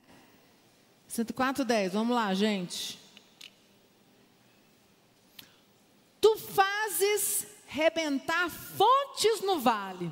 104, 1.08 1.64
10. 1.64 1.94
Vamos 1.94 2.16
lá, 2.16 2.34
gente. 2.34 3.00
Tu 6.20 6.38
fazes 6.38 7.48
rebentar 7.68 8.50
fontes 8.50 9.42
no 9.42 9.60
vale, 9.60 10.12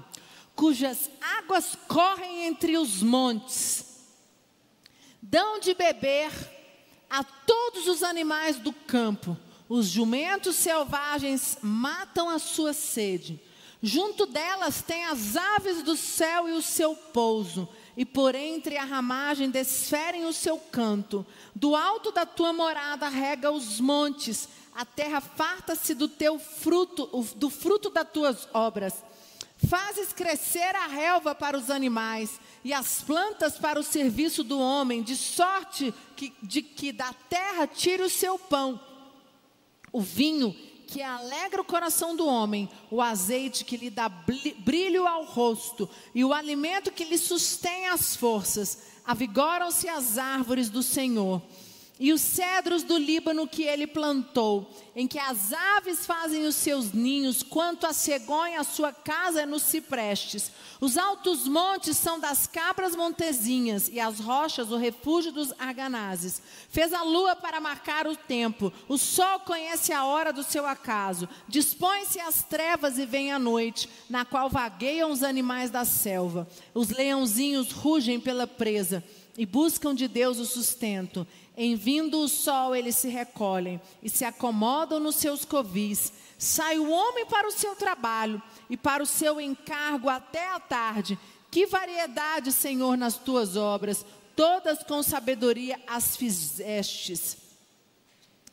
cujas 0.56 1.10
águas 1.40 1.76
correm 1.88 2.46
entre 2.46 2.78
os 2.78 3.02
montes. 3.02 4.08
Dão 5.22 5.60
de 5.60 5.74
beber 5.74 6.32
a 7.12 7.26
todos 7.26 7.88
os 7.88 8.02
animais 8.02 8.56
do 8.56 8.72
campo. 8.72 9.38
Os 9.68 9.88
jumentos 9.88 10.56
selvagens 10.56 11.58
matam 11.62 12.30
a 12.30 12.40
sua 12.40 12.72
sede. 12.72 13.40
Junto 13.84 14.26
delas 14.26 14.82
tem 14.82 15.06
as 15.06 15.36
aves 15.36 15.84
do 15.84 15.98
céu 15.98 16.48
e 16.48 16.54
o 16.54 16.62
seu 16.62 16.96
pouso, 16.96 17.68
e 17.98 18.06
por 18.06 18.36
entre 18.36 18.78
a 18.78 18.86
ramagem 18.86 19.50
desferem 19.50 20.26
o 20.26 20.32
seu 20.32 20.58
canto. 20.58 21.26
Do 21.54 21.76
alto 21.76 22.12
da 22.12 22.26
tua 22.26 22.54
morada 22.54 23.10
rega 23.10 23.52
os 23.52 23.80
montes, 23.82 24.48
a 24.74 24.86
terra 24.86 25.20
farta-se 25.20 25.94
do 25.94 26.08
teu 26.08 26.40
fruto, 26.40 27.10
do 27.36 27.50
fruto 27.50 27.90
das 27.90 28.10
tuas 28.10 28.48
obras. 28.54 29.04
Fazes 29.68 30.14
crescer 30.14 30.76
a 30.76 30.88
relva 30.88 31.36
para 31.36 31.58
os 31.58 31.70
animais 31.70 32.40
e 32.64 32.74
as 32.74 33.02
plantas 33.02 33.58
para 33.58 33.80
o 33.80 33.84
serviço 33.84 34.44
do 34.44 34.60
homem, 34.60 35.02
de 35.02 35.16
sorte 35.16 35.94
que, 36.16 36.34
de 36.42 36.62
que 36.62 36.92
da 36.92 37.14
terra 37.30 37.66
tire 37.66 38.04
o 38.04 38.10
seu 38.10 38.38
pão. 38.38 38.80
O 39.92 40.02
vinho 40.02 40.56
que 40.88 41.02
alegra 41.02 41.62
o 41.62 41.66
coração 41.66 42.16
do 42.16 42.28
homem, 42.28 42.70
o 42.90 43.02
azeite 43.02 43.64
que 43.64 43.78
lhe 43.78 43.90
dá 43.90 44.10
brilho 44.10 45.08
ao 45.08 45.24
rosto 45.24 45.90
e 46.14 46.24
o 46.24 46.34
alimento 46.34 46.92
que 46.92 47.06
lhe 47.06 47.18
sustém 47.18 47.88
as 47.88 48.16
forças. 48.16 48.80
Avigoram-se 49.06 49.88
as 49.88 50.18
árvores 50.18 50.70
do 50.70 50.84
Senhor 50.84 51.42
e 52.02 52.12
os 52.12 52.20
cedros 52.20 52.82
do 52.82 52.98
Líbano 52.98 53.48
que 53.48 53.62
ele 53.62 53.86
plantou, 53.86 54.68
em 54.96 55.08
que 55.08 55.20
as 55.20 55.54
aves 55.54 56.04
fazem 56.04 56.48
os 56.48 56.56
seus 56.56 56.92
ninhos, 56.92 57.44
quanto 57.44 57.86
a 57.86 57.94
cegonha 57.94 58.60
a 58.60 58.64
sua 58.64 58.92
casa 58.92 59.44
é 59.44 59.46
nos 59.46 59.62
ciprestes. 59.62 60.52
Os 60.82 60.98
altos 60.98 61.48
montes 61.48 61.96
são 61.98 62.20
das 62.20 62.48
cabras 62.48 62.96
montezinhas, 62.96 63.88
e 63.88 64.00
as 64.00 64.20
rochas 64.20 64.72
o 64.72 64.78
refúgio 64.78 65.32
dos 65.32 65.54
arganazes. 65.60 66.42
Fez 66.72 66.92
a 66.92 67.04
lua 67.04 67.36
para 67.36 67.62
marcar 67.62 68.08
o 68.08 68.16
tempo, 68.16 68.74
o 68.90 68.98
sol 68.98 69.42
conhece 69.42 69.94
a 69.94 70.04
hora 70.04 70.34
do 70.34 70.42
seu 70.42 70.66
acaso. 70.66 71.30
Dispõe-se 71.48 72.20
as 72.20 72.42
trevas 72.42 72.98
e 72.98 73.06
vem 73.06 73.32
a 73.32 73.38
noite, 73.38 73.88
na 74.10 74.26
qual 74.26 74.50
vagueiam 74.50 75.12
os 75.12 75.22
animais 75.22 75.70
da 75.70 75.86
selva. 75.86 76.50
Os 76.74 76.90
leãozinhos 76.90 77.72
rugem 77.72 78.20
pela 78.20 78.48
presa 78.48 79.04
e 79.38 79.46
buscam 79.46 79.96
de 79.96 80.08
Deus 80.08 80.40
o 80.40 80.46
sustento. 80.46 81.26
Em 81.64 81.76
vindo 81.76 82.20
o 82.22 82.28
sol, 82.28 82.76
eles 82.76 82.96
se 82.96 83.08
recolhem 83.08 83.80
e 84.02 84.10
se 84.10 84.26
acomodam 84.26 85.00
nos 85.00 85.18
seus 85.18 85.46
covis. 85.46 86.12
Sai 86.36 86.80
o 86.80 86.90
homem 86.90 87.24
para 87.28 87.48
o 87.48 87.52
seu 87.52 87.76
trabalho 87.76 88.42
e 88.68 88.76
para 88.76 89.04
o 89.04 89.06
seu 89.06 89.40
encargo 89.40 90.10
até 90.10 90.48
a 90.48 90.60
tarde. 90.60 91.20
Que 91.52 91.68
variedade, 91.68 92.52
Senhor, 92.52 92.98
nas 92.98 93.16
tuas 93.16 93.56
obras, 93.56 94.04
todas 94.36 94.82
com 94.82 95.04
sabedoria 95.04 95.80
as 95.86 96.18
fizestes. 96.18 97.38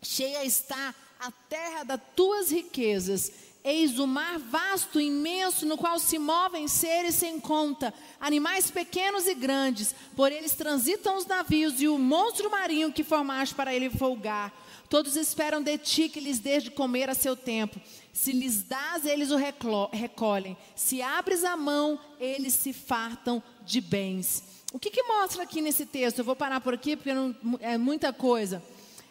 Cheia 0.03 0.45
está 0.45 0.95
a 1.19 1.31
terra 1.49 1.85
das 1.85 2.01
tuas 2.15 2.51
riquezas 2.51 3.33
Eis 3.71 3.99
o 3.99 4.07
mar 4.07 4.39
vasto, 4.39 4.99
imenso, 4.99 5.67
no 5.67 5.77
qual 5.77 5.99
se 5.99 6.19
movem 6.19 6.67
seres 6.67 7.17
sem 7.17 7.39
conta, 7.39 7.93
animais 8.19 8.71
pequenos 8.71 9.27
e 9.27 9.35
grandes, 9.35 9.95
por 10.17 10.33
eles 10.33 10.55
transitam 10.55 11.19
os 11.19 11.27
navios 11.27 11.79
e 11.83 11.87
o 11.87 11.99
monstro 11.99 12.51
marinho 12.51 12.91
que 12.91 13.05
formaste 13.05 13.55
para 13.55 13.75
ele 13.75 13.91
folgar. 13.91 14.59
Todos 14.89 15.17
esperam 15.17 15.63
de 15.63 15.77
ti 15.77 16.09
que 16.09 16.19
lhes 16.19 16.39
dês 16.39 16.63
de 16.63 16.71
comer 16.71 17.11
a 17.11 17.15
seu 17.15 17.37
tempo. 17.37 17.79
Se 18.11 18.33
lhes 18.33 18.63
dás, 18.63 19.05
eles 19.05 19.31
o 19.31 19.37
recolhem. 19.37 20.57
Se 20.75 21.03
abres 21.03 21.45
a 21.45 21.55
mão, 21.55 22.01
eles 22.19 22.55
se 22.55 22.73
fartam 22.73 23.43
de 23.67 23.83
bens. 23.83 24.45
O 24.73 24.79
que, 24.79 24.91
que 24.91 25.03
mostra 25.03 25.43
aqui 25.43 25.61
nesse 25.61 25.85
texto? 25.85 26.21
Eu 26.21 26.25
vou 26.25 26.35
parar 26.35 26.63
por 26.63 26.73
aqui 26.73 26.97
porque 26.97 27.13
não, 27.13 27.37
é 27.61 27.77
muita 27.77 28.15
coisa. 28.15 28.63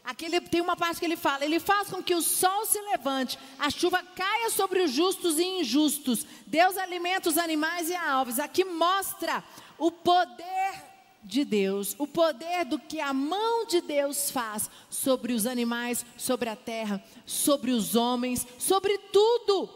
Aquele, 0.07 0.39
tem 0.39 0.61
uma 0.61 0.77
parte 0.77 1.01
que 1.01 1.05
ele 1.05 1.17
fala: 1.17 1.43
Ele 1.43 1.59
faz 1.59 1.89
com 1.89 2.01
que 2.01 2.15
o 2.15 2.21
sol 2.21 2.65
se 2.65 2.79
levante, 2.79 3.37
a 3.59 3.69
chuva 3.69 4.01
caia 4.01 4.49
sobre 4.49 4.81
os 4.81 4.89
justos 4.89 5.37
e 5.37 5.43
injustos. 5.43 6.25
Deus 6.45 6.77
alimenta 6.77 7.27
os 7.27 7.37
animais 7.37 7.89
e 7.89 7.93
a 7.93 8.17
aves. 8.17 8.39
Aqui 8.39 8.63
mostra 8.63 9.43
o 9.77 9.91
poder 9.91 10.85
de 11.21 11.43
Deus, 11.43 11.93
o 11.99 12.07
poder 12.07 12.63
do 12.63 12.79
que 12.79 13.01
a 13.01 13.11
mão 13.11 13.65
de 13.65 13.81
Deus 13.81 14.31
faz 14.31 14.69
sobre 14.89 15.33
os 15.33 15.45
animais, 15.45 16.05
sobre 16.15 16.47
a 16.47 16.55
terra, 16.55 17.03
sobre 17.25 17.71
os 17.71 17.93
homens, 17.93 18.47
sobre 18.57 18.97
tudo. 19.11 19.69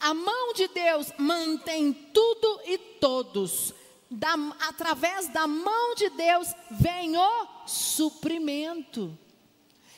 A 0.00 0.12
mão 0.12 0.52
de 0.54 0.66
Deus 0.66 1.12
mantém 1.16 1.92
tudo 1.92 2.62
e 2.66 2.76
todos 2.78 3.72
da, 4.10 4.34
através 4.68 5.28
da 5.28 5.46
mão 5.46 5.94
de 5.94 6.10
Deus 6.10 6.48
vem 6.70 7.16
o 7.16 7.46
suprimento. 7.66 9.16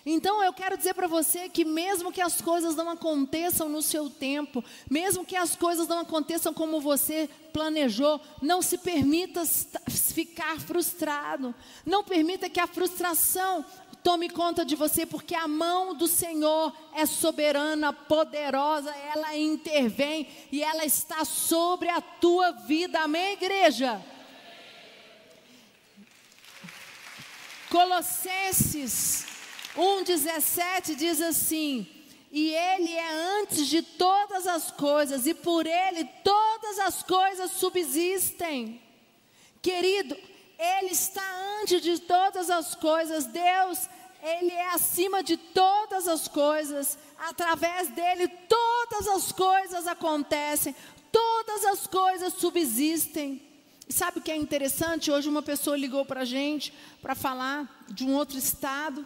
Então 0.05 0.43
eu 0.43 0.53
quero 0.53 0.77
dizer 0.77 0.95
para 0.95 1.07
você 1.07 1.49
que 1.49 1.65
mesmo 1.65 2.11
que 2.11 2.21
as 2.21 2.41
coisas 2.41 2.75
não 2.75 2.91
aconteçam 2.91 3.69
no 3.69 3.81
seu 3.81 4.11
tempo, 4.11 4.63
mesmo 4.91 5.25
que 5.25 5.37
as 5.37 5.55
coisas 5.55 5.87
não 5.87 6.01
aconteçam 6.01 6.53
como 6.53 6.81
você 6.81 7.31
planejou, 7.53 8.21
não 8.41 8.61
se 8.61 8.79
permita 8.79 9.45
ficar 9.89 10.59
frustrado. 10.61 11.55
Não 11.87 12.03
permita 12.03 12.51
que 12.51 12.59
a 12.59 12.67
frustração 12.67 13.65
tome 14.03 14.29
conta 14.29 14.65
de 14.65 14.75
você, 14.75 15.07
porque 15.07 15.35
a 15.35 15.47
mão 15.47 15.95
do 15.95 16.07
Senhor 16.07 16.73
é 16.95 17.07
soberana, 17.07 17.93
poderosa, 17.93 18.91
ela 18.91 19.37
intervém 19.37 20.29
e 20.51 20.63
ela 20.63 20.85
está 20.85 21.25
sobre 21.25 21.89
a 21.89 22.01
tua 22.01 22.51
vida. 22.53 23.01
Amém, 23.01 23.35
igreja? 23.35 24.03
Colossenses 27.71 29.27
1,17 29.77 30.95
diz 30.95 31.21
assim: 31.23 31.87
E 32.31 32.51
Ele 32.51 32.93
é 32.93 33.41
antes 33.41 33.67
de 33.67 33.83
todas 33.83 34.47
as 34.47 34.71
coisas, 34.71 35.27
e 35.27 35.33
por 35.33 35.67
Ele 35.67 36.05
todas 36.23 36.79
as 36.81 37.03
coisas 37.03 37.53
subsistem. 37.53 38.83
Querido, 39.63 40.17
Ele 40.63 40.93
está 40.93 41.23
antes 41.61 41.83
de 41.83 41.99
todas 41.99 42.49
as 42.49 42.77
coisas, 42.77 43.25
Deus, 43.27 43.89
Ele 44.23 44.53
é 44.53 44.69
acima 44.69 45.21
de 45.21 45.37
todas 45.37 46.07
as 46.07 46.29
coisas, 46.29 46.97
através 47.19 47.89
dele 47.89 48.29
todas 48.29 49.09
as 49.09 49.33
coisas 49.33 49.89
acontecem, 49.89 50.73
todas 51.11 51.65
as 51.65 51.87
coisas 51.89 52.35
subsistem. 52.35 53.43
E 53.89 53.93
sabe 53.93 54.21
o 54.21 54.23
que 54.23 54.31
é 54.31 54.37
interessante? 54.37 55.11
Hoje 55.11 55.29
uma 55.29 55.43
pessoa 55.43 55.77
ligou 55.77 56.05
para 56.05 56.21
a 56.21 56.25
gente 56.25 56.73
para 57.01 57.17
falar 57.17 57.85
de 57.89 58.05
um 58.05 58.15
outro 58.15 58.39
estado 58.39 59.05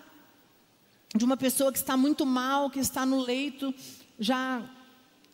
de 1.15 1.25
uma 1.25 1.37
pessoa 1.37 1.73
que 1.73 1.79
está 1.79 1.97
muito 1.97 2.27
mal, 2.27 2.69
que 2.69 2.79
está 2.79 3.07
no 3.07 3.19
leito, 3.21 3.75
já 4.19 4.63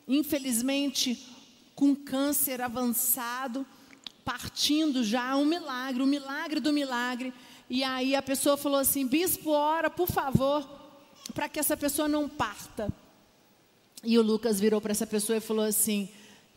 infelizmente 0.07 1.29
com 1.75 1.97
câncer 1.97 2.61
avançado, 2.61 3.67
partindo 4.25 5.05
já, 5.05 5.37
um 5.37 5.45
milagre, 5.45 6.03
um 6.03 6.07
milagre 6.07 6.61
do 6.61 6.73
milagre. 6.73 7.33
E 7.69 7.83
aí 7.83 8.15
a 8.15 8.23
pessoa 8.23 8.57
falou 8.57 8.79
assim: 8.79 9.07
Bispo, 9.07 9.51
ora, 9.51 9.89
por 9.89 10.09
favor, 10.09 10.69
para 11.35 11.49
que 11.49 11.59
essa 11.59 11.77
pessoa 11.77 12.09
não 12.09 12.29
parta. 12.29 12.93
E 14.05 14.19
o 14.19 14.23
Lucas 14.23 14.59
virou 14.59 14.81
para 14.81 14.93
essa 14.93 15.07
pessoa 15.07 15.37
e 15.37 15.41
falou 15.41 15.65
assim: 15.65 16.09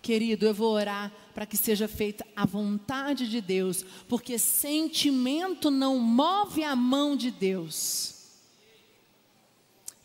Querido, 0.02 0.46
eu 0.46 0.54
vou 0.54 0.74
orar 0.74 1.12
para 1.34 1.46
que 1.46 1.58
seja 1.58 1.88
feita 1.88 2.26
a 2.36 2.46
vontade 2.46 3.30
de 3.30 3.42
Deus, 3.42 3.84
porque 4.08 4.38
sentimento 4.38 5.70
não 5.70 5.98
move 5.98 6.64
a 6.64 6.76
mão 6.76 7.16
de 7.16 7.32
Deus. 7.32 8.16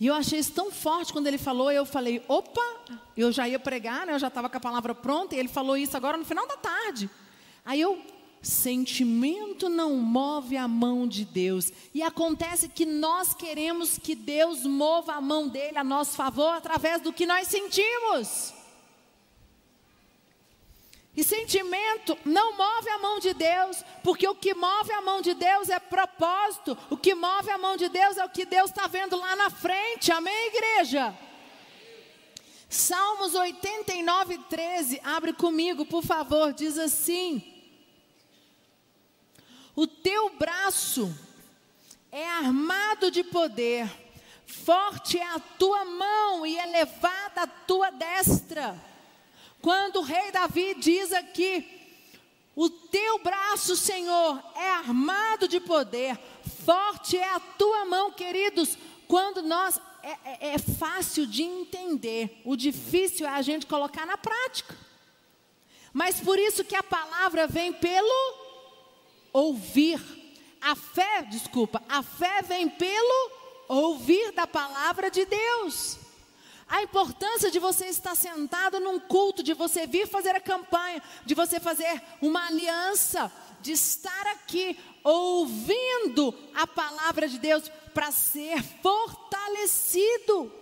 E 0.00 0.06
eu 0.06 0.14
achei 0.14 0.38
isso 0.38 0.52
tão 0.52 0.70
forte 0.70 1.12
quando 1.12 1.26
ele 1.26 1.36
falou, 1.36 1.70
eu 1.70 1.84
falei, 1.84 2.24
opa, 2.26 2.62
eu 3.14 3.30
já 3.30 3.46
ia 3.46 3.58
pregar, 3.58 4.06
né? 4.06 4.14
Eu 4.14 4.18
já 4.18 4.28
estava 4.28 4.48
com 4.48 4.56
a 4.56 4.60
palavra 4.60 4.94
pronta, 4.94 5.36
e 5.36 5.38
ele 5.38 5.48
falou 5.48 5.76
isso 5.76 5.94
agora 5.94 6.16
no 6.16 6.24
final 6.24 6.48
da 6.48 6.56
tarde. 6.56 7.10
Aí 7.64 7.80
eu, 7.80 8.00
sentimento 8.42 9.68
não 9.68 9.96
move 9.96 10.56
a 10.56 10.66
mão 10.66 11.06
de 11.06 11.24
Deus. 11.24 11.72
E 11.94 12.02
acontece 12.02 12.68
que 12.68 12.86
nós 12.86 13.34
queremos 13.34 13.98
que 13.98 14.14
Deus 14.14 14.64
mova 14.64 15.14
a 15.14 15.20
mão 15.20 15.48
dele 15.48 15.78
a 15.78 15.84
nosso 15.84 16.16
favor 16.16 16.54
através 16.54 17.02
do 17.02 17.12
que 17.12 17.26
nós 17.26 17.48
sentimos. 17.48 18.54
E 21.16 21.24
sentimento 21.24 22.16
não 22.24 22.56
move 22.56 22.88
a 22.88 22.98
mão 22.98 23.18
de 23.18 23.34
Deus, 23.34 23.84
porque 24.02 24.26
o 24.26 24.34
que 24.34 24.54
move 24.54 24.92
a 24.92 25.02
mão 25.02 25.20
de 25.20 25.34
Deus 25.34 25.68
é 25.68 25.78
propósito, 25.78 26.78
o 26.88 26.96
que 26.96 27.14
move 27.14 27.50
a 27.50 27.58
mão 27.58 27.76
de 27.76 27.88
Deus 27.88 28.16
é 28.16 28.24
o 28.24 28.30
que 28.30 28.46
Deus 28.46 28.70
está 28.70 28.86
vendo 28.86 29.18
lá 29.18 29.34
na 29.34 29.50
frente, 29.50 30.12
amém, 30.12 30.46
igreja? 30.46 31.14
Salmos 32.68 33.34
89, 33.34 34.38
13, 34.48 35.00
abre 35.02 35.32
comigo, 35.32 35.84
por 35.84 36.04
favor, 36.04 36.52
diz 36.52 36.78
assim: 36.78 37.49
O 39.74 39.86
teu 39.86 40.30
braço 40.30 41.14
é 42.10 42.28
armado 42.28 43.10
de 43.10 43.22
poder, 43.22 43.88
forte 44.46 45.16
é 45.16 45.26
a 45.26 45.38
tua 45.38 45.84
mão 45.84 46.44
e 46.44 46.58
elevada 46.58 47.42
a 47.42 47.46
tua 47.46 47.90
destra. 47.90 48.76
Quando 49.62 49.96
o 49.96 50.02
rei 50.02 50.32
Davi 50.32 50.74
diz 50.74 51.12
aqui: 51.12 51.66
O 52.56 52.68
teu 52.68 53.20
braço, 53.20 53.76
Senhor, 53.76 54.42
é 54.56 54.70
armado 54.70 55.46
de 55.46 55.60
poder, 55.60 56.18
forte 56.64 57.16
é 57.16 57.32
a 57.34 57.40
tua 57.40 57.84
mão, 57.84 58.12
queridos. 58.12 58.76
Quando 59.06 59.42
nós. 59.42 59.80
É, 60.02 60.16
é, 60.24 60.54
é 60.54 60.58
fácil 60.58 61.26
de 61.26 61.42
entender, 61.42 62.40
o 62.42 62.56
difícil 62.56 63.26
é 63.26 63.28
a 63.28 63.42
gente 63.42 63.66
colocar 63.66 64.06
na 64.06 64.16
prática. 64.16 64.74
Mas 65.92 66.20
por 66.20 66.38
isso 66.38 66.64
que 66.64 66.74
a 66.74 66.82
palavra 66.82 67.46
vem 67.46 67.70
pelo 67.70 68.39
ouvir. 69.32 70.00
A 70.60 70.76
fé, 70.76 71.22
desculpa, 71.22 71.82
a 71.88 72.02
fé 72.02 72.42
vem 72.42 72.68
pelo 72.68 73.30
ouvir 73.68 74.32
da 74.32 74.46
palavra 74.46 75.10
de 75.10 75.24
Deus. 75.24 75.96
A 76.68 76.82
importância 76.82 77.50
de 77.50 77.58
você 77.58 77.86
estar 77.86 78.14
sentado 78.14 78.78
num 78.78 79.00
culto, 79.00 79.42
de 79.42 79.54
você 79.54 79.86
vir 79.86 80.06
fazer 80.06 80.36
a 80.36 80.40
campanha, 80.40 81.02
de 81.24 81.34
você 81.34 81.58
fazer 81.58 82.00
uma 82.20 82.46
aliança, 82.46 83.32
de 83.60 83.72
estar 83.72 84.26
aqui 84.28 84.78
ouvindo 85.02 86.34
a 86.54 86.66
palavra 86.66 87.28
de 87.28 87.38
Deus 87.38 87.68
para 87.92 88.12
ser 88.12 88.62
fortalecido. 88.82 90.52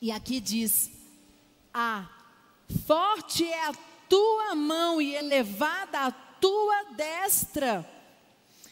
E 0.00 0.10
aqui 0.10 0.40
diz: 0.40 0.90
a 1.72 2.08
forte 2.86 3.44
é 3.44 3.66
a 3.68 3.74
tua 4.08 4.54
mão 4.54 5.00
e 5.00 5.14
elevada 5.14 5.98
a 5.98 6.12
tua 6.42 6.82
destra. 6.94 7.88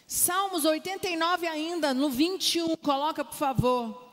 Salmos 0.06 0.66
89 0.66 1.46
ainda, 1.46 1.94
no 1.94 2.10
21, 2.10 2.76
coloca 2.76 3.24
por 3.24 3.36
favor 3.36 4.10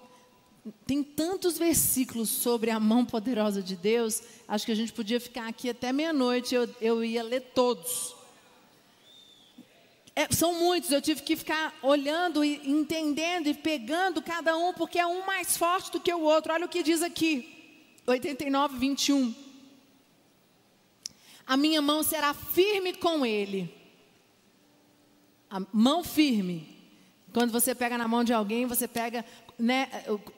tem 0.86 1.04
tantos 1.04 1.58
versículos 1.58 2.30
sobre 2.30 2.72
a 2.72 2.80
mão 2.80 3.06
poderosa 3.06 3.62
de 3.62 3.76
Deus, 3.76 4.22
acho 4.48 4.66
que 4.66 4.72
a 4.72 4.76
gente 4.76 4.94
podia 4.94 5.20
ficar 5.20 5.48
aqui 5.48 5.70
até 5.70 5.92
meia-noite, 5.92 6.56
eu, 6.56 6.70
eu 6.82 7.04
ia 7.04 7.24
ler 7.24 7.42
todos. 7.54 8.16
É, 10.16 10.28
são 10.32 10.54
muitos, 10.56 10.92
eu 10.92 11.02
tive 11.02 11.22
que 11.22 11.36
ficar 11.36 11.78
olhando 11.82 12.44
e 12.44 12.60
entendendo 12.68 13.48
e 13.48 13.54
pegando 13.54 14.22
cada 14.22 14.58
um, 14.58 14.74
porque 14.74 14.98
é 14.98 15.06
um 15.06 15.26
mais 15.26 15.56
forte 15.56 15.92
do 15.92 16.00
que 16.00 16.14
o 16.14 16.22
outro. 16.22 16.52
Olha 16.52 16.66
o 16.66 16.70
que 16.70 16.82
diz 16.82 17.04
aqui, 17.04 17.48
89, 18.08 18.78
21. 18.78 19.47
A 21.48 21.56
minha 21.56 21.82
mão 21.82 22.04
será 22.04 22.34
firme 22.34 22.94
com 22.94 23.26
ele. 23.26 23.74
A 25.50 25.62
mão 25.72 26.04
firme. 26.04 26.76
Quando 27.34 27.52
você 27.52 27.74
pega 27.74 27.98
na 27.98 28.08
mão 28.08 28.24
de 28.24 28.34
alguém, 28.34 28.66
você 28.66 28.88
pega 28.88 29.24
né, 29.58 29.90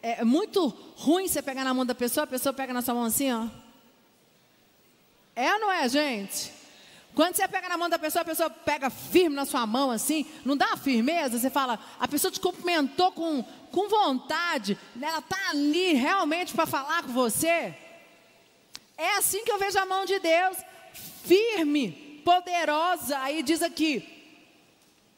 é, 0.02 0.22
é 0.22 0.24
muito 0.24 0.68
ruim 0.96 1.28
você 1.28 1.42
pegar 1.42 1.64
na 1.64 1.74
mão 1.74 1.86
da 1.86 1.94
pessoa, 1.94 2.24
a 2.24 2.28
pessoa 2.28 2.54
pega 2.54 2.74
na 2.74 2.82
sua 2.82 2.94
mão 2.94 3.04
assim, 3.04 3.32
ó. 3.32 3.48
É 5.36 5.54
ou 5.54 5.60
não 5.60 5.72
é, 5.72 5.88
gente? 5.90 6.52
Quando 7.16 7.36
você 7.36 7.48
pega 7.48 7.68
na 7.68 7.78
mão 7.78 7.90
da 7.90 8.00
pessoa, 8.00 8.22
a 8.22 8.26
pessoa 8.26 8.50
pega 8.50 8.90
firme 8.90 9.36
na 9.36 9.46
sua 9.46 9.66
mão 9.66 9.92
assim, 9.92 10.26
não 10.46 10.56
dá 10.56 10.68
uma 10.68 10.78
firmeza, 10.78 11.38
você 11.38 11.50
fala, 11.50 11.80
a 12.00 12.08
pessoa 12.08 12.32
te 12.32 12.40
cumprimentou 12.40 13.12
com, 13.12 13.44
com 13.72 13.90
vontade, 13.90 14.78
né, 14.96 15.08
ela 15.08 15.20
está 15.20 15.50
ali 15.50 15.94
realmente 15.94 16.54
para 16.54 16.66
falar 16.66 17.04
com 17.04 17.12
você. 17.12 17.76
É 18.98 19.18
assim 19.18 19.44
que 19.44 19.52
eu 19.52 19.58
vejo 19.58 19.80
a 19.80 19.86
mão 19.86 20.06
de 20.06 20.20
Deus, 20.20 20.58
firme, 21.24 22.22
poderosa. 22.24 23.20
Aí 23.20 23.44
diz 23.44 23.62
aqui: 23.62 24.08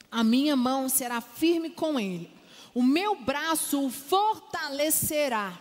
a 0.09 0.23
minha 0.23 0.55
mão 0.55 0.89
será 0.89 1.21
firme 1.21 1.69
com 1.69 1.99
ele 1.99 2.41
o 2.73 2.81
meu 2.81 3.15
braço 3.15 3.85
o 3.85 3.89
fortalecerá. 3.89 5.53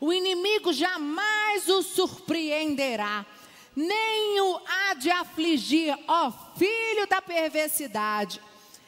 O 0.00 0.12
inimigo 0.12 0.72
jamais 0.72 1.68
o 1.68 1.82
surpreenderá, 1.82 3.24
nem 3.74 4.40
o 4.40 4.60
há 4.66 4.94
de 4.94 5.10
afligir, 5.10 5.96
ó 6.06 6.30
filho 6.56 7.06
da 7.08 7.22
perversidade. 7.22 8.40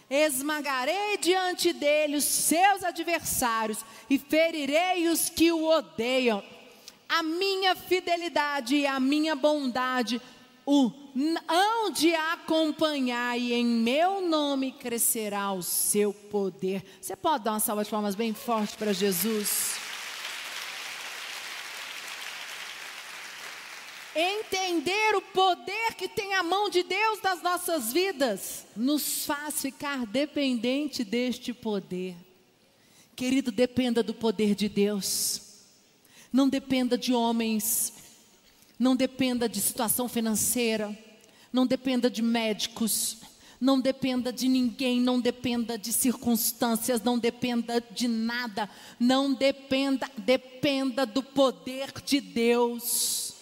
Esmagarei 0.09 1.17
diante 1.17 1.73
dele 1.73 2.17
os 2.17 2.25
seus 2.25 2.85
adversários 2.85 3.85
e 4.09 4.19
ferirei 4.19 5.09
os 5.09 5.29
que 5.29 5.51
o 5.51 5.65
odeiam. 5.65 6.43
A 7.09 7.23
minha 7.23 7.75
fidelidade 7.75 8.77
e 8.77 8.87
a 8.87 9.01
minha 9.01 9.35
bondade 9.35 10.21
o 10.67 10.91
hão 11.49 11.93
de 11.93 12.13
acompanhar 12.13 13.39
e 13.39 13.55
em 13.55 13.65
meu 13.65 14.21
nome 14.21 14.73
crescerá 14.73 15.53
o 15.53 15.63
seu 15.63 16.13
poder. 16.13 16.85
Você 17.01 17.15
pode 17.15 17.45
dar 17.45 17.53
uma 17.53 17.61
salva 17.61 17.85
de 17.85 17.91
palmas 17.91 18.17
bem 18.17 18.35
forte 18.35 18.77
para 18.77 18.93
Jesus? 18.93 19.77
Entender 24.15 25.15
o 25.15 25.23
poder 25.23 25.95
que 25.95 26.09
tem 26.09 26.35
a 26.35 26.43
mão 26.43 26.69
de 26.69 26.83
Deus 26.83 27.21
nas 27.23 27.43
nossas 27.43 27.93
vidas 27.93 28.67
nos 28.75 29.25
faz 29.25 29.61
ficar 29.61 30.05
dependente 30.05 31.05
deste 31.05 31.53
poder. 31.53 32.17
Querido, 33.15 33.53
dependa 33.53 34.03
do 34.03 34.15
poder 34.15 34.55
de 34.55 34.69
Deus. 34.69 35.43
Não 36.33 36.49
dependa 36.49 36.99
de 36.99 37.15
homens. 37.15 37.93
Não 38.79 38.95
dependa 38.95 39.49
de 39.49 39.61
situação 39.61 40.09
financeira. 40.09 40.97
Não 41.53 41.67
dependa 41.67 42.11
de 42.11 42.23
médicos. 42.23 43.19
Não 43.61 43.81
dependa 43.81 44.33
de 44.33 44.49
ninguém, 44.49 45.01
não 45.01 45.19
dependa 45.19 45.79
de 45.79 45.93
circunstâncias, 45.93 47.03
não 47.03 47.19
dependa 47.19 47.83
de 47.91 48.07
nada, 48.07 48.69
não 49.01 49.33
dependa, 49.33 50.11
dependa 50.19 51.07
do 51.07 51.23
poder 51.23 51.91
de 52.05 52.21
Deus. 52.21 53.35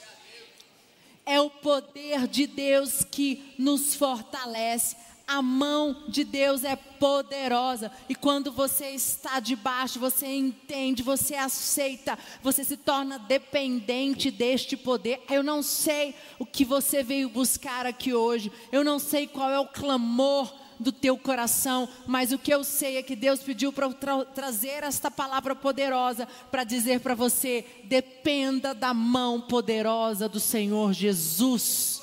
É 1.26 1.40
o 1.40 1.50
poder 1.50 2.28
de 2.28 2.46
Deus 2.46 3.02
que 3.02 3.54
nos 3.58 3.94
fortalece. 3.94 4.94
A 5.26 5.40
mão 5.40 6.04
de 6.06 6.22
Deus 6.22 6.64
é 6.64 6.76
poderosa. 6.76 7.90
E 8.08 8.14
quando 8.14 8.52
você 8.52 8.90
está 8.90 9.40
debaixo, 9.40 9.98
você 9.98 10.26
entende, 10.26 11.02
você 11.02 11.34
aceita, 11.34 12.18
você 12.42 12.62
se 12.62 12.76
torna 12.76 13.18
dependente 13.18 14.30
deste 14.30 14.76
poder. 14.76 15.22
Eu 15.30 15.42
não 15.42 15.62
sei 15.62 16.14
o 16.38 16.44
que 16.44 16.64
você 16.64 17.02
veio 17.02 17.28
buscar 17.28 17.86
aqui 17.86 18.12
hoje. 18.12 18.52
Eu 18.70 18.84
não 18.84 18.98
sei 18.98 19.26
qual 19.26 19.50
é 19.50 19.58
o 19.58 19.66
clamor 19.66 20.52
do 20.78 20.92
teu 20.92 21.16
coração, 21.16 21.88
mas 22.06 22.32
o 22.32 22.38
que 22.38 22.52
eu 22.52 22.64
sei 22.64 22.96
é 22.96 23.02
que 23.02 23.16
Deus 23.16 23.40
pediu 23.40 23.72
para 23.72 23.92
tra 23.92 24.24
trazer 24.24 24.82
esta 24.82 25.10
palavra 25.10 25.54
poderosa 25.54 26.26
para 26.50 26.64
dizer 26.64 27.00
para 27.00 27.14
você: 27.14 27.64
dependa 27.84 28.74
da 28.74 28.92
mão 28.92 29.40
poderosa 29.40 30.28
do 30.28 30.40
Senhor 30.40 30.92
Jesus. 30.92 31.93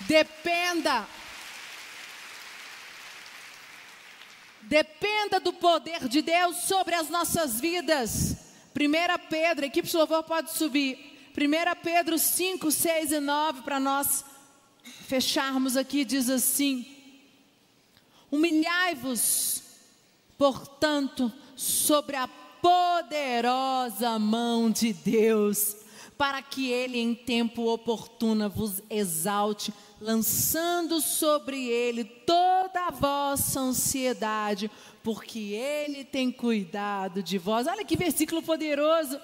Dependa. 0.00 1.06
Dependa 4.62 5.38
do 5.38 5.52
poder 5.52 6.08
de 6.08 6.22
Deus 6.22 6.56
sobre 6.64 6.94
as 6.94 7.08
nossas 7.08 7.60
vidas. 7.60 8.36
1 8.74 9.28
Pedro, 9.28 9.64
equipe 9.64 9.88
de 9.88 9.96
louvor 9.96 10.24
pode 10.24 10.52
subir. 10.52 10.98
1 11.36 11.82
Pedro 11.82 12.18
5, 12.18 12.70
6 12.70 13.12
e 13.12 13.20
9, 13.20 13.62
para 13.62 13.78
nós 13.78 14.24
fecharmos 15.06 15.76
aqui, 15.76 16.04
diz 16.04 16.30
assim: 16.30 16.86
Humilhai-vos, 18.30 19.62
portanto, 20.38 21.32
sobre 21.54 22.16
a 22.16 22.28
poderosa 22.60 24.18
mão 24.18 24.70
de 24.70 24.92
Deus, 24.92 25.76
para 26.16 26.40
que 26.42 26.70
Ele 26.70 26.98
em 26.98 27.14
tempo 27.14 27.70
oportuno 27.70 28.48
vos 28.48 28.82
exalte, 28.88 29.72
lançando 30.00 31.00
sobre 31.00 31.66
Ele 31.68 32.04
toda 32.04 32.86
a 32.86 32.90
vossa 32.90 33.60
ansiedade, 33.60 34.70
porque 35.02 35.38
Ele 35.38 36.04
tem 36.04 36.30
cuidado 36.30 37.22
de 37.22 37.36
vós. 37.38 37.66
Olha 37.66 37.84
que 37.84 37.96
versículo 37.96 38.42
poderoso. 38.42 39.20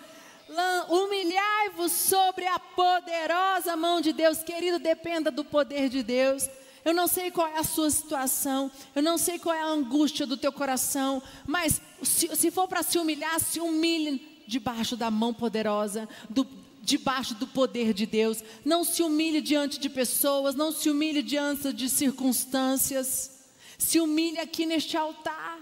Humilhai-vos 0.89 1.93
sobre 1.93 2.45
a 2.47 2.59
poderosa 2.59 3.77
mão 3.77 4.01
de 4.01 4.13
Deus, 4.13 4.43
querido, 4.43 4.81
dependa 4.81 5.31
do 5.31 5.45
poder 5.45 5.89
de 5.89 6.03
Deus. 6.03 6.49
Eu 6.85 6.95
não 6.95 7.07
sei 7.07 7.31
qual 7.31 7.47
é 7.47 7.59
a 7.59 7.65
sua 7.65 7.91
situação, 7.91 8.71
eu 8.95 9.03
não 9.03 9.19
sei 9.19 9.39
qual 9.39 9.55
é 9.55 9.61
a 9.61 9.67
angústia 9.67 10.27
do 10.27 10.37
teu 10.37 10.51
coração, 10.51 11.23
mas 11.47 11.81
se, 12.03 12.35
se 12.35 12.51
for 12.51 12.67
para 12.67 12.83
se 12.83 12.99
humilhar, 12.99 13.39
se 13.39 13.61
humilhe 13.61 14.45
debaixo 14.47 14.97
da 14.97 15.11
mão 15.11 15.33
poderosa, 15.33 16.09
do, 16.29 16.45
debaixo 16.83 17.35
do 17.35 17.47
poder 17.47 17.93
de 17.93 18.07
Deus. 18.07 18.43
Não 18.65 18.85
se 18.85 19.03
humilhe 19.03 19.41
diante 19.41 19.79
de 19.79 19.89
pessoas, 19.89 20.55
não 20.55 20.73
se 20.73 20.91
humilhe 20.91 21.23
diante 21.23 21.73
de 21.73 21.89
circunstâncias. 21.89 23.31
Se 23.79 24.01
humilhe 24.01 24.39
aqui 24.39 24.67
neste 24.67 24.97
altar. 24.97 25.59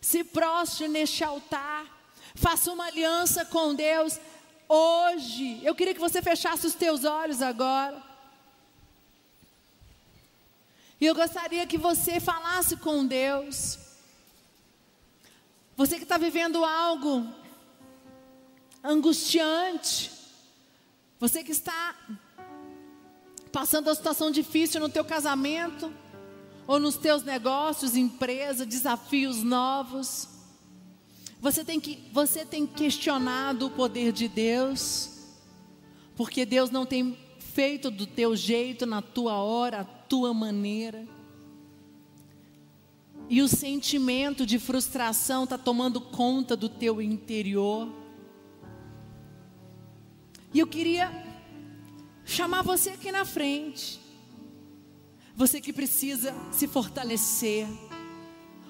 Se 0.00 0.24
prostre 0.24 0.88
neste 0.88 1.24
altar. 1.24 1.86
Faça 2.34 2.72
uma 2.72 2.86
aliança 2.86 3.44
com 3.44 3.74
Deus 3.74 4.18
hoje. 4.68 5.60
Eu 5.62 5.74
queria 5.74 5.94
que 5.94 6.00
você 6.00 6.22
fechasse 6.22 6.66
os 6.66 6.74
teus 6.74 7.04
olhos 7.04 7.42
agora. 7.42 8.02
E 11.00 11.06
eu 11.06 11.14
gostaria 11.14 11.66
que 11.66 11.76
você 11.76 12.20
falasse 12.20 12.76
com 12.76 13.04
Deus. 13.04 13.78
Você 15.76 15.96
que 15.96 16.04
está 16.04 16.16
vivendo 16.16 16.64
algo 16.64 17.26
angustiante, 18.84 20.10
você 21.22 21.44
que 21.44 21.52
está 21.52 21.94
passando 23.52 23.86
uma 23.86 23.94
situação 23.94 24.28
difícil 24.28 24.80
no 24.80 24.88
teu 24.88 25.04
casamento, 25.04 25.94
ou 26.66 26.80
nos 26.80 26.96
teus 26.96 27.22
negócios, 27.22 27.94
empresa, 27.94 28.66
desafios 28.66 29.40
novos. 29.40 30.28
Você 31.40 31.64
tem 31.64 31.78
que 31.78 32.08
você 32.12 32.44
tem 32.44 32.66
questionado 32.66 33.66
o 33.66 33.70
poder 33.70 34.10
de 34.10 34.26
Deus, 34.26 35.10
porque 36.16 36.44
Deus 36.44 36.70
não 36.70 36.84
tem 36.84 37.16
feito 37.38 37.88
do 37.88 38.04
teu 38.04 38.34
jeito, 38.34 38.84
na 38.84 39.00
tua 39.00 39.34
hora, 39.34 39.82
a 39.82 39.84
tua 39.84 40.34
maneira. 40.34 41.06
E 43.28 43.40
o 43.40 43.46
sentimento 43.46 44.44
de 44.44 44.58
frustração 44.58 45.44
está 45.44 45.56
tomando 45.56 46.00
conta 46.00 46.56
do 46.56 46.68
teu 46.68 47.00
interior. 47.00 48.01
E 50.54 50.58
eu 50.58 50.66
queria 50.66 51.10
chamar 52.24 52.62
você 52.62 52.90
aqui 52.90 53.10
na 53.10 53.24
frente. 53.24 54.00
Você 55.34 55.60
que 55.60 55.72
precisa 55.72 56.34
se 56.50 56.68
fortalecer. 56.68 57.66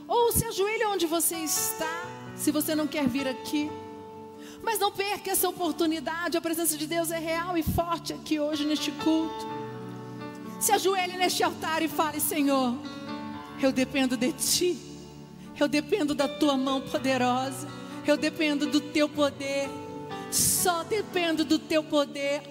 Ou 0.06 0.30
se 0.30 0.44
ajoelhe 0.44 0.84
onde 0.86 1.06
você 1.06 1.36
está, 1.36 2.04
se 2.36 2.50
você 2.50 2.74
não 2.74 2.86
quer 2.86 3.08
vir 3.08 3.26
aqui. 3.26 3.70
Mas 4.62 4.78
não 4.78 4.92
perca 4.92 5.30
essa 5.30 5.48
oportunidade. 5.48 6.36
A 6.36 6.40
presença 6.40 6.76
de 6.76 6.86
Deus 6.86 7.10
é 7.10 7.18
real 7.18 7.58
e 7.58 7.62
forte 7.62 8.12
aqui 8.12 8.38
hoje 8.38 8.64
neste 8.64 8.92
culto. 8.92 9.46
Se 10.60 10.70
ajoelhe 10.70 11.16
neste 11.16 11.42
altar 11.42 11.82
e 11.82 11.88
fale: 11.88 12.20
Senhor, 12.20 12.76
eu 13.60 13.72
dependo 13.72 14.16
de 14.16 14.32
Ti. 14.32 14.78
Eu 15.58 15.66
dependo 15.66 16.14
da 16.14 16.28
Tua 16.28 16.56
mão 16.56 16.80
poderosa. 16.80 17.68
Eu 18.06 18.16
dependo 18.16 18.66
do 18.66 18.80
Teu 18.80 19.08
poder. 19.08 19.68
Só 20.32 20.82
dependo 20.82 21.44
do 21.44 21.58
teu 21.58 21.84
poder. 21.84 22.42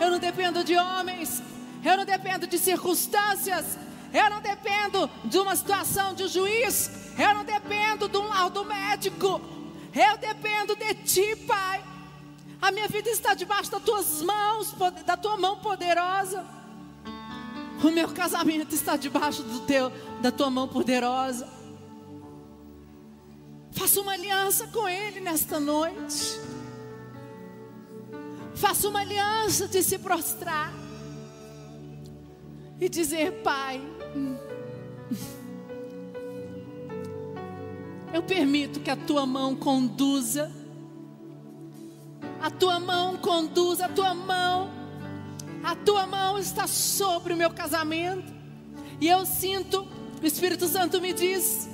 Eu 0.00 0.10
não 0.10 0.18
dependo 0.18 0.64
de 0.64 0.76
homens. 0.76 1.42
Eu 1.84 1.98
não 1.98 2.04
dependo 2.04 2.46
de 2.46 2.58
circunstâncias. 2.58 3.78
Eu 4.12 4.30
não 4.30 4.40
dependo 4.40 5.08
de 5.24 5.38
uma 5.38 5.54
situação 5.54 6.14
de 6.14 6.26
juiz. 6.26 6.90
Eu 7.18 7.34
não 7.34 7.44
dependo 7.44 8.08
de 8.08 8.16
um 8.16 8.26
laudo 8.26 8.64
médico. 8.64 9.40
Eu 9.94 10.16
dependo 10.16 10.74
de 10.74 10.94
ti, 10.94 11.36
Pai. 11.46 11.84
A 12.62 12.70
minha 12.70 12.88
vida 12.88 13.08
está 13.08 13.34
debaixo 13.34 13.70
das 13.70 13.82
tuas 13.82 14.22
mãos, 14.22 14.74
da 15.04 15.16
tua 15.16 15.36
mão 15.36 15.56
poderosa. 15.58 16.44
O 17.82 17.90
meu 17.90 18.08
casamento 18.08 18.74
está 18.74 18.96
debaixo 18.96 19.42
do 19.42 19.60
teu, 19.60 19.90
da 20.20 20.30
tua 20.30 20.50
mão 20.50 20.68
poderosa. 20.68 21.48
Faça 23.72 24.00
uma 24.00 24.12
aliança 24.12 24.66
com 24.68 24.86
Ele 24.86 25.20
nesta 25.20 25.58
noite. 25.58 26.38
Faça 28.60 28.88
uma 28.88 29.00
aliança 29.00 29.66
de 29.66 29.82
se 29.82 29.96
prostrar 29.98 30.70
e 32.78 32.90
dizer: 32.90 33.42
Pai, 33.42 33.80
eu 38.12 38.22
permito 38.22 38.80
que 38.80 38.90
a 38.90 38.96
tua 38.96 39.24
mão 39.24 39.56
conduza, 39.56 40.52
a 42.38 42.50
tua 42.50 42.78
mão 42.78 43.16
conduza, 43.16 43.86
a 43.86 43.88
tua 43.88 44.12
mão, 44.12 44.70
a 45.64 45.74
tua 45.74 46.06
mão 46.06 46.38
está 46.38 46.66
sobre 46.66 47.32
o 47.32 47.36
meu 47.38 47.50
casamento, 47.50 48.30
e 49.00 49.08
eu 49.08 49.24
sinto, 49.24 49.88
o 50.22 50.26
Espírito 50.26 50.68
Santo 50.68 51.00
me 51.00 51.14
diz, 51.14 51.66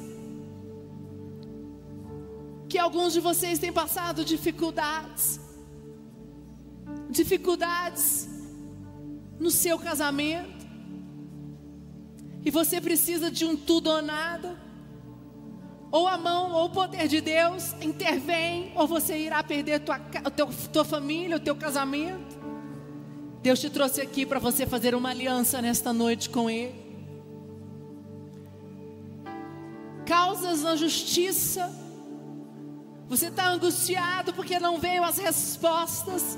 que 2.68 2.79
alguns 2.79 3.12
de 3.12 3.18
vocês 3.18 3.59
têm 3.59 3.72
passado 3.72 4.25
dificuldades, 4.25 5.40
dificuldades 7.16 8.29
no 9.38 9.50
seu 9.50 9.79
casamento, 9.79 10.66
e 12.44 12.50
você 12.50 12.81
precisa 12.81 13.31
de 13.31 13.44
um 13.44 13.57
tudo 13.57 13.90
ou 13.90 14.00
nada, 14.00 14.57
ou 15.90 16.07
a 16.07 16.16
mão 16.16 16.52
ou 16.52 16.66
o 16.66 16.70
poder 16.70 17.09
de 17.09 17.20
Deus 17.20 17.74
intervém, 17.81 18.72
ou 18.76 18.87
você 18.87 19.18
irá 19.18 19.42
perder 19.42 19.81
tua, 19.81 19.98
tua, 19.98 20.46
tua 20.72 20.85
família, 20.85 21.37
o 21.37 21.40
teu 21.40 21.57
casamento. 21.57 22.37
Deus 23.42 23.61
te 23.61 23.70
trouxe 23.70 24.00
aqui 24.00 24.26
para 24.26 24.38
você 24.38 24.66
fazer 24.66 24.94
uma 24.94 25.11
aliança 25.11 25.62
nesta 25.62 25.92
noite 25.92 26.29
com 26.31 26.50
Ele. 26.50 26.74
Causas 30.05 30.62
na 30.62 30.76
justiça. 30.76 31.72
Você 33.09 33.29
está 33.29 33.48
angustiado 33.48 34.33
porque 34.33 34.59
não 34.59 34.79
veio 34.79 35.05
as 35.05 35.18
respostas 35.18 36.37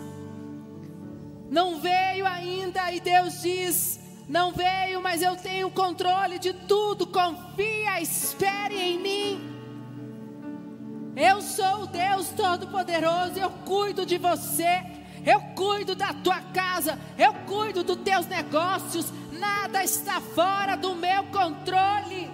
não 1.50 1.80
veio 1.80 2.26
ainda, 2.26 2.92
e 2.92 3.00
Deus 3.00 3.42
diz: 3.42 3.98
Não 4.28 4.52
veio, 4.52 5.00
mas 5.00 5.22
eu 5.22 5.36
tenho 5.36 5.70
controle 5.70 6.38
de 6.38 6.52
tudo. 6.52 7.06
Confia, 7.06 8.00
espere 8.00 8.76
em 8.76 8.98
mim. 8.98 9.58
Eu 11.16 11.40
sou 11.40 11.82
o 11.82 11.86
Deus 11.86 12.28
Todo-Poderoso, 12.30 13.38
eu 13.38 13.50
cuido 13.50 14.06
de 14.06 14.18
você, 14.18 14.84
eu 15.26 15.40
cuido 15.56 15.96
da 15.96 16.14
tua 16.14 16.40
casa, 16.40 16.96
eu 17.18 17.34
cuido 17.44 17.82
dos 17.82 17.96
teus 17.96 18.26
negócios, 18.26 19.12
nada 19.32 19.82
está 19.82 20.20
fora 20.20 20.76
do 20.76 20.94
meu 20.94 21.24
controle. 21.24 22.30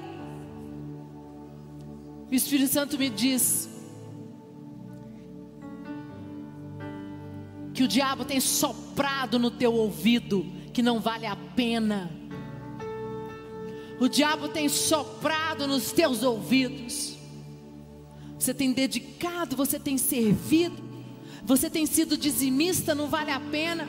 O 2.30 2.34
Espírito 2.34 2.72
Santo 2.72 2.98
me 2.98 3.08
diz 3.08 3.73
que 7.74 7.82
o 7.82 7.88
diabo 7.88 8.24
tem 8.24 8.38
soprado 8.38 9.36
no 9.36 9.50
teu 9.50 9.74
ouvido 9.74 10.46
que 10.72 10.80
não 10.80 11.00
vale 11.00 11.26
a 11.26 11.34
pena. 11.34 12.10
O 13.98 14.08
diabo 14.08 14.48
tem 14.48 14.68
soprado 14.68 15.66
nos 15.66 15.90
teus 15.90 16.22
ouvidos. 16.22 17.16
Você 18.38 18.54
tem 18.54 18.72
dedicado, 18.72 19.56
você 19.56 19.78
tem 19.78 19.98
servido, 19.98 20.76
você 21.44 21.68
tem 21.68 21.84
sido 21.84 22.16
dizimista, 22.16 22.94
não 22.94 23.08
vale 23.08 23.32
a 23.32 23.40
pena. 23.40 23.88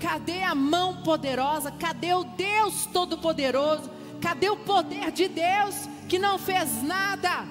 Cadê 0.00 0.42
a 0.42 0.54
mão 0.54 1.02
poderosa? 1.02 1.70
Cadê 1.70 2.12
o 2.14 2.24
Deus 2.24 2.86
Todo-Poderoso? 2.86 3.90
Cadê 4.20 4.50
o 4.50 4.56
poder 4.56 5.12
de 5.12 5.28
Deus 5.28 5.88
que 6.08 6.18
não 6.18 6.38
fez 6.38 6.82
nada? 6.82 7.46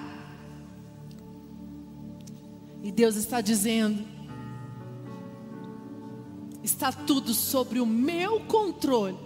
E 2.82 2.90
Deus 2.90 3.16
está 3.16 3.40
dizendo: 3.40 4.04
está 6.62 6.92
tudo 6.92 7.32
sobre 7.34 7.80
o 7.80 7.86
meu 7.86 8.40
controle, 8.40 9.18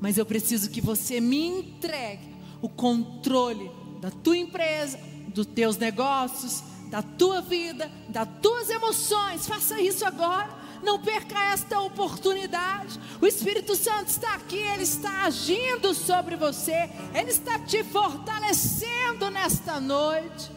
mas 0.00 0.18
eu 0.18 0.26
preciso 0.26 0.70
que 0.70 0.80
você 0.80 1.20
me 1.20 1.46
entregue 1.46 2.34
o 2.60 2.68
controle 2.68 3.70
da 4.00 4.10
tua 4.10 4.36
empresa, 4.36 4.98
dos 5.28 5.46
teus 5.46 5.76
negócios, 5.76 6.62
da 6.90 7.02
tua 7.02 7.40
vida, 7.40 7.90
das 8.08 8.28
tuas 8.40 8.70
emoções. 8.70 9.46
Faça 9.46 9.80
isso 9.80 10.04
agora. 10.04 10.62
Não 10.82 11.00
perca 11.00 11.52
esta 11.52 11.80
oportunidade. 11.80 13.00
O 13.20 13.26
Espírito 13.26 13.74
Santo 13.74 14.08
está 14.08 14.34
aqui, 14.34 14.58
ele 14.58 14.82
está 14.82 15.22
agindo 15.22 15.94
sobre 15.94 16.36
você, 16.36 16.90
ele 17.14 17.30
está 17.30 17.58
te 17.58 17.82
fortalecendo 17.82 19.30
nesta 19.30 19.80
noite. 19.80 20.50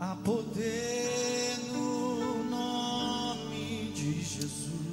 Há 0.00 0.16
poder 0.16 1.17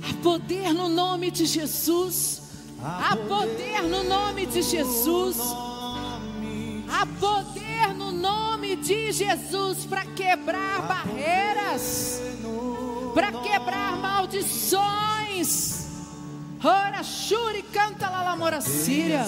Há 0.08 0.14
poder 0.22 0.74
no 0.74 0.88
nome 0.88 1.32
de 1.32 1.46
Jesus. 1.46 2.42
Há 2.82 3.16
poder 3.16 3.82
no 3.84 4.04
nome 4.04 4.46
de 4.46 4.62
Jesus. 4.62 5.38
Há 6.88 7.06
poder 7.20 7.94
no 7.96 8.12
nome 8.12 8.76
de 8.76 9.12
Jesus 9.12 9.86
para 9.86 10.06
quebrar 10.06 10.84
barreiras, 10.84 12.22
para 13.14 13.32
quebrar 13.32 13.98
maldições. 13.98 15.86
Ora, 16.64 17.04
Shuri, 17.04 17.64
canta 17.64 18.10
lá, 18.10 18.24
Lamora 18.24 18.62
Síria. 18.62 19.26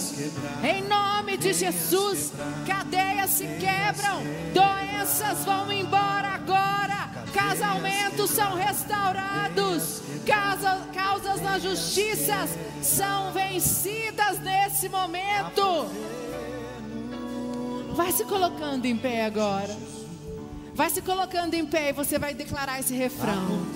Em 0.64 0.84
nome 0.84 1.38
de 1.38 1.54
Jesus, 1.54 2.34
cadeias 2.66 3.32
se 3.32 3.46
quebram, 3.60 4.22
doenças 4.54 5.46
vão 5.46 5.72
embora 5.72 6.17
casamentos 7.38 8.32
são 8.32 8.56
restaurados, 8.56 10.02
casa, 10.26 10.82
causas 10.92 11.40
na 11.40 11.60
justiça 11.60 12.34
são 12.82 13.32
vencidas 13.32 14.40
nesse 14.40 14.90
momento. 14.90 15.86
Vai 17.94 18.12
se 18.12 18.26
colocando 18.26 18.86
em 18.86 18.98
pé 18.98 19.26
agora. 19.26 19.76
Vai 20.74 20.90
se 20.90 21.02
colocando 21.02 21.54
em 21.54 21.66
pé 21.66 21.90
e 21.90 21.94
você 21.94 22.18
vai 22.18 22.34
declarar 22.34 22.80
esse 22.80 22.96
refrão. 22.96 23.68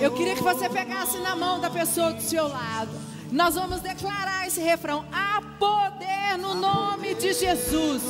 Eu 0.00 0.12
queria 0.12 0.36
que 0.36 0.42
você 0.42 0.68
pegasse 0.68 1.18
na 1.18 1.34
mão 1.34 1.60
da 1.60 1.70
pessoa 1.70 2.12
do 2.12 2.22
seu 2.22 2.46
lado. 2.46 2.92
Nós 3.32 3.56
vamos 3.56 3.80
declarar 3.80 4.46
esse 4.46 4.60
refrão. 4.60 5.04
Há 5.12 5.42
poder 5.58 6.38
no 6.38 6.54
nome 6.54 7.14
de 7.16 7.32
Jesus. 7.32 8.02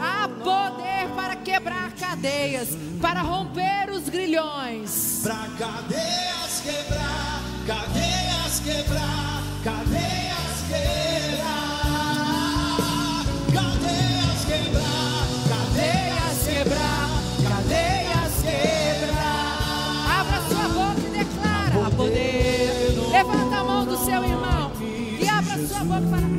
Há 0.00 0.28
poder 0.28 1.08
para 1.14 1.36
quebrar 1.36 1.92
cadeias, 1.92 2.68
para 3.00 3.20
romper 3.20 3.90
os 3.90 4.08
grilhões. 4.08 5.20
Para 5.22 5.48
cadeias 5.58 6.60
quebrar, 6.62 7.40
cadeias 7.66 8.60
quebrar, 8.60 9.42
cadeias 9.64 10.56
quebrar. 10.68 11.86
Cadeias 13.52 14.44
quebrar, 14.44 15.26
cadeias 15.48 16.38
quebrar, 16.46 17.08
cadeias 17.48 18.34
quebrar. 18.42 20.20
Abra 20.20 20.38
sua 20.48 20.68
boca 20.68 21.00
e 21.00 21.10
declara: 21.10 21.86
há 21.86 21.90
poder. 21.90 22.66
Levanta 23.10 23.56
a 23.56 23.64
mão 23.64 23.84
do 23.84 23.96
seu 23.96 24.24
irmão 24.24 24.72
e 25.18 25.28
abra 25.28 25.66
sua 25.66 25.84
boca 25.84 26.18
e 26.20 26.35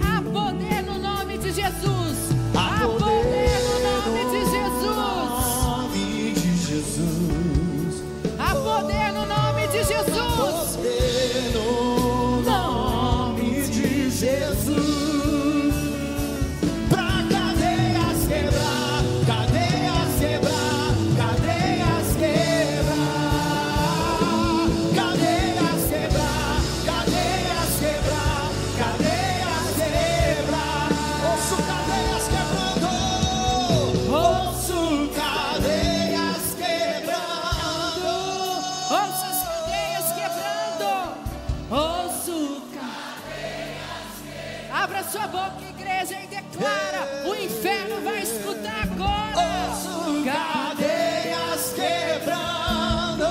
Abra 44.87 45.03
sua 45.03 45.27
boca, 45.27 45.61
igreja, 45.69 46.15
e 46.23 46.27
declara: 46.27 47.27
o 47.27 47.35
inferno 47.35 47.99
vai 48.05 48.21
escutar 48.21 48.83
agora. 48.83 49.35
Ouço 49.35 50.23
cadeias 50.23 51.73
quebrando. 51.75 53.27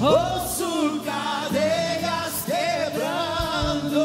Ouço 0.00 1.00
cadeias 1.04 2.44
quebrando. 2.46 4.00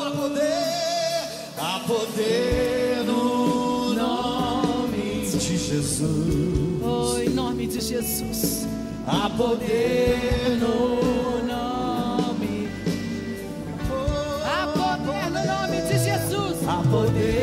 Há 0.00 0.10
poder, 0.12 1.26
há 1.58 1.80
poder 1.84 3.04
no 3.04 3.92
nome 3.92 5.26
de 5.26 5.58
Jesus. 5.58 6.80
Oh, 6.80 7.18
em 7.18 7.30
nome 7.30 7.66
de 7.66 7.80
Jesus. 7.80 8.68
Há 9.04 9.28
poder 9.30 10.60
no 10.60 11.02
nome. 11.02 11.41
Poder 16.92 17.41